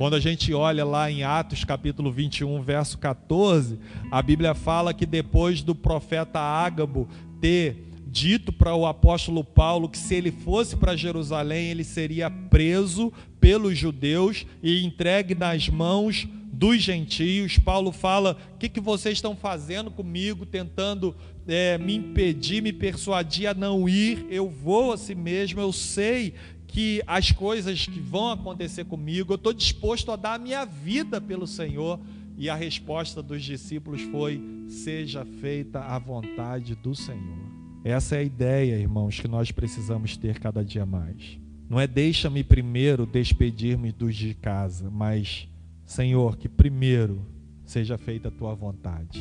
Quando 0.00 0.16
a 0.16 0.18
gente 0.18 0.54
olha 0.54 0.82
lá 0.82 1.10
em 1.10 1.24
Atos 1.24 1.62
capítulo 1.62 2.10
21, 2.10 2.62
verso 2.62 2.96
14, 2.96 3.78
a 4.10 4.22
Bíblia 4.22 4.54
fala 4.54 4.94
que 4.94 5.04
depois 5.04 5.60
do 5.60 5.74
profeta 5.74 6.40
Ágabo 6.40 7.06
ter 7.38 7.76
dito 8.06 8.50
para 8.50 8.74
o 8.74 8.86
apóstolo 8.86 9.44
Paulo 9.44 9.90
que 9.90 9.98
se 9.98 10.14
ele 10.14 10.32
fosse 10.32 10.74
para 10.74 10.96
Jerusalém, 10.96 11.66
ele 11.66 11.84
seria 11.84 12.30
preso 12.30 13.12
pelos 13.38 13.76
judeus 13.76 14.46
e 14.62 14.82
entregue 14.82 15.34
nas 15.34 15.68
mãos 15.68 16.26
dos 16.50 16.82
gentios. 16.82 17.58
Paulo 17.58 17.92
fala: 17.92 18.38
o 18.54 18.58
que, 18.58 18.70
que 18.70 18.80
vocês 18.80 19.18
estão 19.18 19.36
fazendo 19.36 19.90
comigo, 19.90 20.46
tentando 20.46 21.14
é, 21.46 21.76
me 21.76 21.96
impedir, 21.96 22.62
me 22.62 22.72
persuadir 22.72 23.48
a 23.48 23.52
não 23.52 23.86
ir? 23.86 24.26
Eu 24.30 24.48
vou 24.48 24.94
a 24.94 24.96
si 24.96 25.14
mesmo, 25.14 25.60
eu 25.60 25.74
sei 25.74 26.32
que 26.70 27.02
as 27.06 27.32
coisas 27.32 27.86
que 27.86 28.00
vão 28.00 28.30
acontecer 28.30 28.84
comigo, 28.84 29.32
eu 29.32 29.36
estou 29.36 29.52
disposto 29.52 30.10
a 30.12 30.16
dar 30.16 30.34
a 30.34 30.38
minha 30.38 30.64
vida 30.64 31.20
pelo 31.20 31.46
Senhor. 31.46 31.98
E 32.36 32.48
a 32.48 32.54
resposta 32.54 33.22
dos 33.22 33.42
discípulos 33.42 34.00
foi: 34.02 34.40
seja 34.68 35.24
feita 35.24 35.80
a 35.80 35.98
vontade 35.98 36.74
do 36.74 36.94
Senhor. 36.94 37.38
Essa 37.84 38.16
é 38.16 38.18
a 38.20 38.22
ideia, 38.22 38.78
irmãos, 38.78 39.20
que 39.20 39.28
nós 39.28 39.50
precisamos 39.50 40.16
ter 40.16 40.38
cada 40.38 40.64
dia 40.64 40.86
mais. 40.86 41.38
Não 41.68 41.78
é 41.78 41.86
deixa-me 41.86 42.42
primeiro 42.42 43.06
despedir-me 43.06 43.92
dos 43.92 44.16
de 44.16 44.34
casa, 44.34 44.90
mas 44.90 45.48
Senhor, 45.84 46.36
que 46.36 46.48
primeiro 46.48 47.24
seja 47.64 47.96
feita 47.98 48.28
a 48.28 48.30
tua 48.30 48.54
vontade 48.54 49.20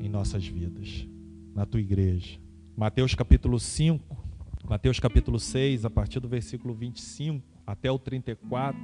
em 0.00 0.08
nossas 0.08 0.46
vidas. 0.46 1.06
na 1.54 1.64
tua 1.64 1.80
igreja. 1.80 2.38
Mateus 2.76 3.14
capítulo 3.14 3.58
5, 3.58 4.25
Mateus 4.68 4.98
capítulo 4.98 5.38
6, 5.38 5.84
a 5.84 5.90
partir 5.90 6.18
do 6.18 6.28
versículo 6.28 6.74
25 6.74 7.46
até 7.64 7.88
o 7.88 8.00
34, 8.00 8.76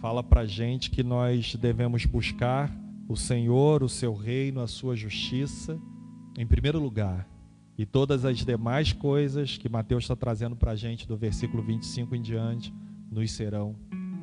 fala 0.00 0.22
para 0.22 0.46
gente 0.46 0.90
que 0.90 1.02
nós 1.02 1.54
devemos 1.54 2.06
buscar 2.06 2.74
o 3.06 3.14
Senhor, 3.14 3.82
o 3.82 3.90
seu 3.90 4.14
reino, 4.14 4.62
a 4.62 4.66
sua 4.66 4.96
justiça, 4.96 5.78
em 6.38 6.46
primeiro 6.46 6.80
lugar. 6.80 7.28
E 7.76 7.84
todas 7.84 8.24
as 8.24 8.38
demais 8.38 8.94
coisas 8.94 9.58
que 9.58 9.68
Mateus 9.68 10.04
está 10.04 10.16
trazendo 10.16 10.56
para 10.56 10.72
a 10.72 10.76
gente 10.76 11.06
do 11.06 11.16
versículo 11.16 11.62
25 11.62 12.16
em 12.16 12.22
diante 12.22 12.72
nos 13.10 13.30
serão 13.30 13.76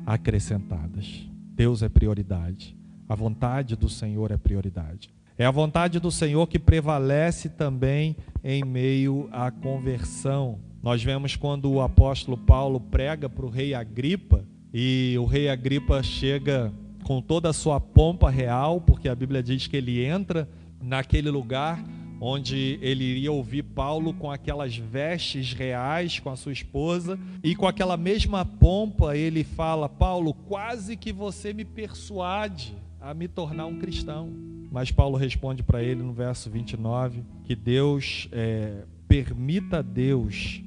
acrescentadas. 0.04 1.24
Deus 1.54 1.84
é 1.84 1.88
prioridade. 1.88 2.76
A 3.08 3.14
vontade 3.14 3.76
do 3.76 3.88
Senhor 3.88 4.32
é 4.32 4.36
prioridade. 4.36 5.15
É 5.38 5.44
a 5.44 5.50
vontade 5.50 6.00
do 6.00 6.10
Senhor 6.10 6.46
que 6.46 6.58
prevalece 6.58 7.50
também 7.50 8.16
em 8.42 8.64
meio 8.64 9.28
à 9.30 9.50
conversão. 9.50 10.58
Nós 10.82 11.02
vemos 11.02 11.36
quando 11.36 11.70
o 11.70 11.82
apóstolo 11.82 12.38
Paulo 12.38 12.80
prega 12.80 13.28
para 13.28 13.44
o 13.44 13.50
rei 13.50 13.74
Agripa 13.74 14.42
e 14.72 15.14
o 15.18 15.26
rei 15.26 15.50
Agripa 15.50 16.02
chega 16.02 16.72
com 17.04 17.20
toda 17.20 17.50
a 17.50 17.52
sua 17.52 17.78
pompa 17.78 18.30
real, 18.30 18.80
porque 18.80 19.10
a 19.10 19.14
Bíblia 19.14 19.42
diz 19.42 19.66
que 19.66 19.76
ele 19.76 20.02
entra 20.02 20.48
naquele 20.82 21.30
lugar 21.30 21.84
onde 22.18 22.78
ele 22.80 23.04
iria 23.04 23.30
ouvir 23.30 23.62
Paulo 23.62 24.14
com 24.14 24.30
aquelas 24.30 24.74
vestes 24.74 25.52
reais 25.52 26.18
com 26.18 26.30
a 26.30 26.36
sua 26.36 26.52
esposa 26.52 27.18
e 27.42 27.54
com 27.54 27.68
aquela 27.68 27.98
mesma 27.98 28.42
pompa 28.42 29.14
ele 29.14 29.44
fala: 29.44 29.86
Paulo, 29.86 30.32
quase 30.32 30.96
que 30.96 31.12
você 31.12 31.52
me 31.52 31.64
persuade 31.64 32.74
a 32.98 33.12
me 33.12 33.28
tornar 33.28 33.66
um 33.66 33.78
cristão. 33.78 34.55
Mas 34.70 34.90
Paulo 34.90 35.16
responde 35.16 35.62
para 35.62 35.82
ele 35.82 36.02
no 36.02 36.12
verso 36.12 36.50
29 36.50 37.22
que 37.44 37.54
Deus 37.54 38.28
é, 38.32 38.84
permita 39.08 39.78
a 39.78 39.82
Deus 39.82 40.62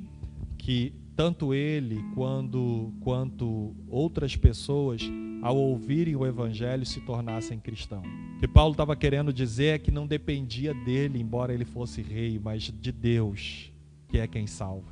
que 0.58 0.94
tanto 1.16 1.54
ele 1.54 2.02
quando, 2.16 2.94
quanto 3.02 3.76
outras 3.90 4.38
pessoas, 4.38 5.02
ao 5.42 5.58
ouvirem 5.58 6.16
o 6.16 6.26
evangelho, 6.26 6.86
se 6.86 7.02
tornassem 7.02 7.60
cristãos. 7.60 8.08
O 8.38 8.40
que 8.40 8.48
Paulo 8.48 8.72
estava 8.72 8.96
querendo 8.96 9.34
dizer 9.34 9.76
é 9.76 9.78
que 9.78 9.92
não 9.92 10.08
dependia 10.08 10.74
dele, 10.74 11.20
embora 11.20 11.54
ele 11.54 11.66
fosse 11.66 12.02
rei, 12.02 12.40
mas 12.42 12.64
de 12.64 12.92
Deus, 12.92 13.70
que 14.08 14.18
é 14.18 14.28
quem 14.28 14.48
salva, 14.48 14.88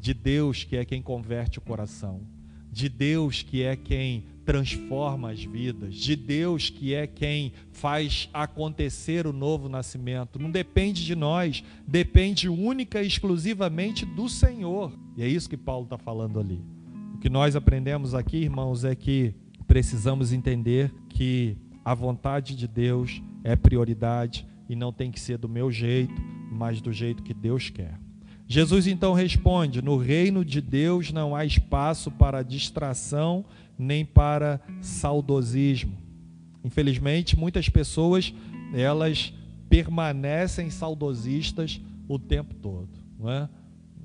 de 0.00 0.12
Deus, 0.12 0.64
que 0.64 0.76
é 0.76 0.84
quem 0.84 1.00
converte 1.00 1.58
o 1.58 1.62
coração, 1.62 2.20
de 2.72 2.88
Deus, 2.88 3.42
que 3.42 3.62
é 3.62 3.76
quem 3.76 4.24
transforma 4.50 5.30
as 5.30 5.44
vidas, 5.44 5.94
de 5.94 6.16
Deus 6.16 6.70
que 6.70 6.92
é 6.92 7.06
quem 7.06 7.52
faz 7.70 8.28
acontecer 8.34 9.24
o 9.24 9.32
novo 9.32 9.68
nascimento. 9.68 10.40
Não 10.40 10.50
depende 10.50 11.06
de 11.06 11.14
nós, 11.14 11.62
depende 11.86 12.48
única 12.48 13.00
e 13.00 13.06
exclusivamente 13.06 14.04
do 14.04 14.28
Senhor. 14.28 14.92
E 15.16 15.22
é 15.22 15.28
isso 15.28 15.48
que 15.48 15.56
Paulo 15.56 15.84
está 15.84 15.96
falando 15.96 16.40
ali. 16.40 16.60
O 17.14 17.18
que 17.18 17.30
nós 17.30 17.54
aprendemos 17.54 18.12
aqui, 18.12 18.38
irmãos, 18.38 18.84
é 18.84 18.92
que 18.96 19.32
precisamos 19.68 20.32
entender 20.32 20.92
que 21.08 21.56
a 21.84 21.94
vontade 21.94 22.56
de 22.56 22.66
Deus 22.66 23.22
é 23.44 23.54
prioridade 23.54 24.44
e 24.68 24.74
não 24.74 24.92
tem 24.92 25.12
que 25.12 25.20
ser 25.20 25.38
do 25.38 25.48
meu 25.48 25.70
jeito, 25.70 26.20
mas 26.50 26.80
do 26.80 26.92
jeito 26.92 27.22
que 27.22 27.32
Deus 27.32 27.70
quer. 27.70 28.00
Jesus 28.48 28.88
então 28.88 29.12
responde: 29.12 29.80
No 29.80 29.96
reino 29.96 30.44
de 30.44 30.60
Deus 30.60 31.12
não 31.12 31.36
há 31.36 31.44
espaço 31.44 32.10
para 32.10 32.42
distração 32.42 33.44
nem 33.80 34.04
para 34.04 34.60
saudosismo. 34.80 35.96
Infelizmente, 36.62 37.36
muitas 37.36 37.68
pessoas 37.68 38.34
elas 38.72 39.32
permanecem 39.68 40.70
saudosistas 40.70 41.80
o 42.08 42.18
tempo 42.18 42.54
todo, 42.54 42.90
não 43.18 43.30
é? 43.30 43.48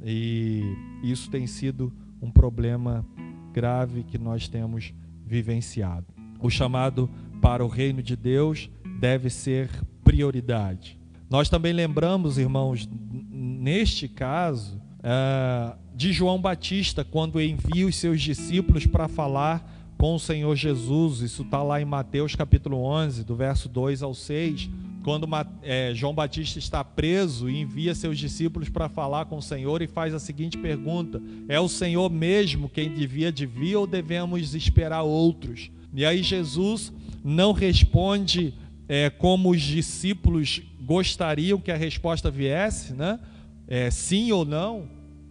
E 0.03 0.63
isso 1.03 1.29
tem 1.29 1.47
sido 1.47 1.91
um 2.21 2.29
problema 2.29 3.05
grave 3.51 4.03
que 4.03 4.17
nós 4.17 4.47
temos 4.47 4.93
vivenciado. 5.25 6.05
O 6.39 6.49
chamado 6.49 7.09
para 7.41 7.63
o 7.63 7.67
reino 7.67 8.01
de 8.03 8.15
Deus 8.15 8.69
deve 8.99 9.29
ser 9.29 9.69
prioridade. 10.03 10.99
Nós 11.29 11.49
também 11.49 11.73
lembramos, 11.73 12.37
irmãos, 12.37 12.87
neste 13.31 14.07
caso, 14.07 14.77
uh, 14.99 15.77
de 15.95 16.11
João 16.11 16.39
Batista, 16.39 17.05
quando 17.05 17.41
envia 17.41 17.87
os 17.87 17.95
seus 17.95 18.21
discípulos 18.21 18.85
para 18.85 19.07
falar 19.07 19.95
com 19.97 20.15
o 20.15 20.19
Senhor 20.19 20.53
Jesus. 20.55 21.21
Isso 21.21 21.43
está 21.43 21.63
lá 21.63 21.81
em 21.81 21.85
Mateus 21.85 22.35
capítulo 22.35 22.83
11, 22.83 23.23
do 23.23 23.33
verso 23.33 23.69
2 23.69 24.03
ao 24.03 24.13
6. 24.13 24.69
Quando 25.03 25.25
é, 25.61 25.93
João 25.93 26.13
Batista 26.13 26.59
está 26.59 26.83
preso 26.83 27.49
e 27.49 27.61
envia 27.61 27.95
seus 27.95 28.17
discípulos 28.17 28.67
para 28.67 28.89
falar 28.89 29.25
com 29.25 29.37
o 29.37 29.41
Senhor 29.41 29.81
e 29.81 29.87
faz 29.87 30.13
a 30.13 30.19
seguinte 30.19 30.57
pergunta: 30.57 31.21
É 31.47 31.59
o 31.59 31.69
Senhor 31.69 32.09
mesmo 32.09 32.67
quem 32.67 32.93
devia 32.93 33.31
de 33.31 33.45
vir 33.45 33.77
ou 33.77 33.87
devemos 33.87 34.53
esperar 34.53 35.03
outros? 35.03 35.71
E 35.93 36.05
aí 36.05 36.21
Jesus 36.21 36.91
não 37.23 37.53
responde 37.53 38.53
é, 38.89 39.09
como 39.09 39.51
os 39.51 39.61
discípulos 39.61 40.61
gostariam 40.81 41.59
que 41.59 41.71
a 41.71 41.77
resposta 41.77 42.29
viesse, 42.29 42.93
né? 42.93 43.19
É, 43.67 43.89
sim 43.89 44.31
ou 44.31 44.43
não, 44.43 44.87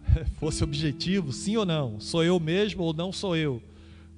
fosse 0.37 0.63
objetivo, 0.63 1.31
sim 1.31 1.57
ou 1.57 1.65
não, 1.65 1.99
sou 1.99 2.23
eu 2.23 2.39
mesmo 2.39 2.83
ou 2.83 2.93
não 2.93 3.11
sou 3.11 3.35
eu. 3.35 3.61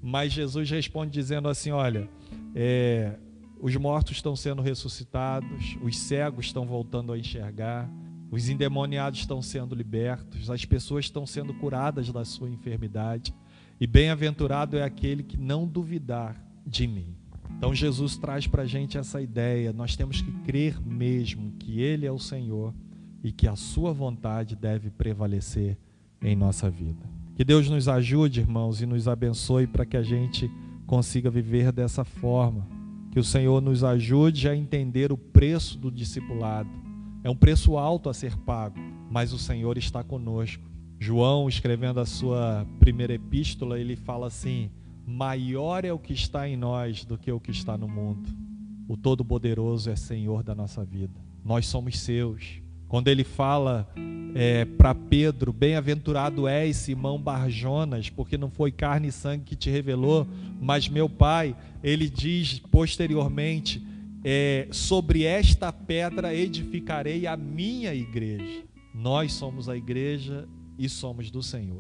Mas 0.02 0.32
Jesus 0.32 0.70
responde 0.70 1.12
dizendo 1.12 1.48
assim: 1.48 1.72
Olha, 1.72 2.08
é, 2.56 3.16
os 3.60 3.76
mortos 3.76 4.18
estão 4.18 4.36
sendo 4.36 4.62
ressuscitados, 4.62 5.78
os 5.82 5.98
cegos 5.98 6.46
estão 6.46 6.66
voltando 6.66 7.12
a 7.12 7.18
enxergar, 7.18 7.90
os 8.30 8.50
endemoniados 8.50 9.20
estão 9.20 9.42
sendo 9.42 9.74
libertos, 9.74 10.50
as 10.50 10.66
pessoas 10.66 11.06
estão 11.06 11.26
sendo 11.26 11.54
curadas 11.54 12.12
da 12.12 12.24
sua 12.24 12.50
enfermidade, 12.50 13.34
e 13.80 13.88
bem-aventurado 13.88 14.78
é 14.78 14.84
aquele 14.84 15.24
que 15.24 15.38
não 15.38 15.68
duvidar 15.68 16.36
de 16.66 16.88
mim. 16.88 17.16
Então 17.58 17.74
Jesus 17.74 18.18
traz 18.18 18.46
para 18.46 18.64
a 18.64 18.68
gente 18.68 18.98
essa 18.98 19.22
ideia: 19.22 19.74
nós 19.74 19.96
temos 19.96 20.22
que 20.22 20.32
crer 20.44 20.80
mesmo 20.86 21.54
que 21.54 21.80
Ele 21.82 22.06
é 22.06 22.12
o 22.12 22.20
Senhor 22.20 22.74
e 23.28 23.32
que 23.32 23.46
a 23.46 23.58
Sua 23.58 23.92
vontade 23.92 24.56
deve 24.56 24.90
prevalecer 24.90 25.78
em 26.22 26.34
nossa 26.34 26.70
vida. 26.70 27.06
Que 27.36 27.44
Deus 27.44 27.70
nos 27.70 27.90
ajude, 27.90 28.40
irmãos, 28.40 28.82
e 28.82 28.86
nos 28.86 29.06
abençoe 29.06 29.68
para 29.68 29.86
que 29.86 29.98
a 29.98 30.02
gente 30.02 30.50
consiga 30.86 31.30
viver 31.30 31.74
dessa 31.74 32.06
forma. 32.06 32.66
Que 33.12 33.20
o 33.20 33.24
Senhor 33.24 33.62
nos 33.62 33.84
ajude 33.84 34.48
a 34.48 34.56
entender 34.56 35.12
o 35.12 35.18
preço 35.18 35.78
do 35.78 35.92
discipulado. 35.92 36.70
É 37.22 37.30
um 37.30 37.36
preço 37.36 37.78
alto 37.78 38.10
a 38.10 38.14
ser 38.14 38.38
pago, 38.38 38.80
mas 39.12 39.34
o 39.34 39.38
Senhor 39.38 39.78
está 39.78 40.04
conosco. 40.04 40.64
João, 40.98 41.50
escrevendo 41.50 42.00
a 42.00 42.06
sua 42.06 42.66
primeira 42.80 43.14
epístola, 43.14 43.78
ele 43.78 43.98
fala 43.98 44.28
assim: 44.28 44.72
Maior 45.06 45.84
é 45.84 45.92
o 45.92 46.00
que 46.00 46.14
está 46.14 46.48
em 46.48 46.56
nós 46.56 47.04
do 47.04 47.18
que 47.18 47.32
o 47.32 47.42
que 47.42 47.52
está 47.52 47.78
no 47.78 47.90
mundo. 47.90 48.30
O 48.88 48.96
Todo-Poderoso 48.96 49.90
é 49.90 49.98
Senhor 49.98 50.44
da 50.44 50.56
nossa 50.56 50.86
vida. 50.86 51.20
Nós 51.44 51.68
somos 51.68 52.00
seus. 52.00 52.66
Quando 52.88 53.10
ele 53.10 53.24
fala 53.24 53.88
é, 54.34 54.66
para 54.66 54.96
Pedro: 54.96 55.52
Bem-aventurado 55.52 56.48
és, 56.48 56.78
Simão 56.78 57.20
Barjonas, 57.20 58.10
porque 58.10 58.38
não 58.38 58.50
foi 58.50 58.72
carne 58.72 59.08
e 59.08 59.12
sangue 59.12 59.44
que 59.44 59.56
te 59.56 59.70
revelou, 59.70 60.28
mas 60.62 60.88
meu 60.88 61.10
Pai. 61.10 61.56
Ele 61.84 62.10
diz 62.10 62.60
posteriormente: 62.60 63.86
é, 64.24 64.68
Sobre 64.72 65.24
esta 65.24 65.72
pedra 65.72 66.34
edificarei 66.34 67.28
a 67.28 67.36
minha 67.36 67.94
igreja. 67.94 68.64
Nós 68.94 69.34
somos 69.34 69.70
a 69.70 69.78
igreja 69.78 70.48
e 70.78 70.88
somos 70.88 71.30
do 71.30 71.44
Senhor. 71.44 71.80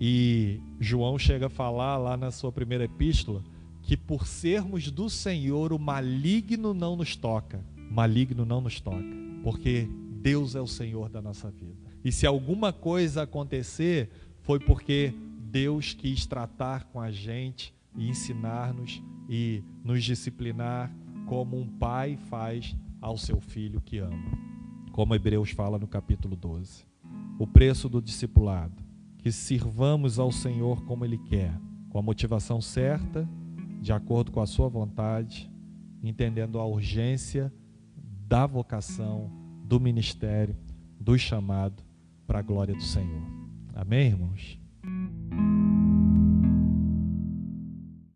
E 0.00 0.60
João 0.78 1.18
chega 1.18 1.46
a 1.46 1.50
falar 1.50 1.96
lá 1.96 2.16
na 2.16 2.30
sua 2.30 2.52
primeira 2.52 2.84
epístola 2.84 3.42
que 3.82 3.96
por 3.96 4.26
sermos 4.26 4.90
do 4.90 5.08
Senhor, 5.08 5.72
o 5.72 5.78
maligno 5.78 6.74
não 6.74 6.94
nos 6.94 7.16
toca. 7.16 7.64
O 7.90 7.94
maligno 7.94 8.44
não 8.44 8.60
nos 8.60 8.80
toca, 8.80 9.02
porque 9.42 9.88
Deus 10.20 10.54
é 10.54 10.60
o 10.60 10.66
Senhor 10.66 11.08
da 11.08 11.22
nossa 11.22 11.50
vida. 11.50 11.90
E 12.04 12.10
se 12.10 12.26
alguma 12.26 12.72
coisa 12.72 13.22
acontecer, 13.22 14.10
foi 14.42 14.58
porque 14.58 15.14
Deus 15.38 15.94
quis 15.94 16.26
tratar 16.26 16.84
com 16.84 17.00
a 17.00 17.10
gente 17.10 17.74
e 17.96 18.08
ensinar-nos 18.08 19.02
e 19.28 19.62
nos 19.84 20.02
disciplinar 20.04 20.92
como 21.26 21.58
um 21.58 21.66
pai 21.66 22.16
faz 22.16 22.76
ao 23.00 23.16
seu 23.16 23.40
filho 23.40 23.80
que 23.80 23.98
ama. 23.98 24.38
Como 24.92 25.14
Hebreus 25.14 25.50
fala 25.50 25.78
no 25.78 25.86
capítulo 25.86 26.34
12. 26.34 26.84
O 27.38 27.46
preço 27.46 27.88
do 27.88 28.02
discipulado. 28.02 28.82
Que 29.18 29.32
sirvamos 29.32 30.18
ao 30.18 30.30
Senhor 30.30 30.84
como 30.84 31.04
Ele 31.04 31.18
quer, 31.18 31.52
com 31.90 31.98
a 31.98 32.02
motivação 32.02 32.60
certa, 32.60 33.28
de 33.80 33.92
acordo 33.92 34.30
com 34.30 34.40
a 34.40 34.46
Sua 34.46 34.68
vontade, 34.68 35.50
entendendo 36.02 36.58
a 36.58 36.64
urgência 36.64 37.52
da 38.28 38.46
vocação 38.46 39.30
do 39.68 39.78
ministério, 39.78 40.56
do 40.98 41.18
chamado 41.18 41.82
para 42.26 42.38
a 42.38 42.42
glória 42.42 42.74
do 42.74 42.82
Senhor. 42.82 43.22
Amém, 43.74 44.06
irmãos? 44.06 44.57